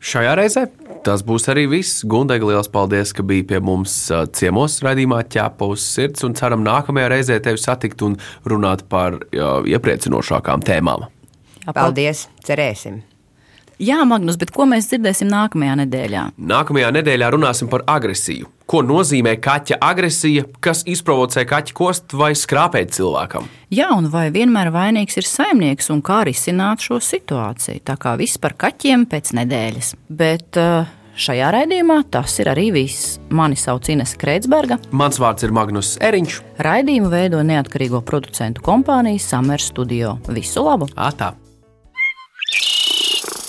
Šajā 0.00 0.32
reizē 0.38 0.64
tas 1.04 1.20
būs 1.24 1.44
arī 1.52 1.66
viss. 1.68 2.00
Gundega, 2.08 2.46
liels 2.48 2.70
paldies, 2.72 3.12
ka 3.16 3.24
biji 3.26 3.44
pie 3.52 3.60
mums 3.64 3.94
ciemos 4.36 4.78
raidījumā 4.84 5.20
ķēpa 5.32 5.68
uz 5.74 5.84
sirds 5.84 6.24
un 6.24 6.36
ceram 6.38 6.64
nākamajā 6.64 7.12
reizē 7.12 7.38
tevi 7.44 7.60
satikt 7.60 8.04
un 8.06 8.16
runāt 8.48 8.86
par 8.88 9.20
iepriecinošākām 9.32 10.64
tēmām. 10.64 11.08
Paldies, 11.76 12.26
cerēsim! 12.46 13.02
Jā, 13.80 14.02
Magnus, 14.04 14.36
bet 14.36 14.50
ko 14.52 14.66
mēs 14.68 14.90
dzirdēsim 14.90 15.30
nākamajā 15.32 15.78
nedēļā? 15.80 16.24
Nākamajā 16.36 16.90
nedēļā 16.98 17.30
runāsim 17.32 17.70
par 17.72 17.80
agresiju. 17.88 18.50
Ko 18.68 18.82
nozīmē 18.84 19.32
kaķa 19.40 19.78
agresija, 19.80 20.44
kas 20.60 20.82
izprovocē 20.84 21.46
kaķa 21.48 21.74
kost 21.78 22.12
vai 22.12 22.34
skrāpēt 22.36 22.92
cilvēkam? 22.98 23.48
Jā, 23.72 23.88
un 23.96 24.10
vai 24.12 24.26
vienmēr 24.34 24.68
vainīgs 24.74 25.16
ir 25.16 25.26
saimnieks 25.26 25.88
un 25.96 26.04
kā 26.04 26.20
risināt 26.28 26.84
šo 26.84 27.00
situāciju? 27.00 27.80
Tā 27.88 27.96
kā 27.96 28.14
viss 28.20 28.36
par 28.36 28.58
kaķiem 28.60 29.08
pēc 29.08 29.32
nedēļas. 29.40 29.94
Bet 30.12 30.60
uh, 30.60 30.84
šajā 31.16 31.48
raidījumā 31.56 32.02
tas 32.12 32.36
ir 32.44 32.52
arī 32.52 32.68
viss. 32.76 33.16
Mani 33.32 33.56
sauc 33.56 33.88
Ines 33.88 34.12
Kreitsberga. 34.20 34.76
Mans 34.92 35.16
vārds 35.24 35.48
ir 35.48 35.56
Magnus 35.56 35.96
Eriņš. 36.04 36.42
Raidījumu 36.68 37.08
veido 37.16 37.40
neatkarīgo 37.48 38.04
producentu 38.04 38.60
kompānija 38.60 39.24
Summer 39.24 39.70
Studio. 39.72 40.18
Visu 40.28 40.68
labu! 40.68 40.92
Atā. 41.00 41.38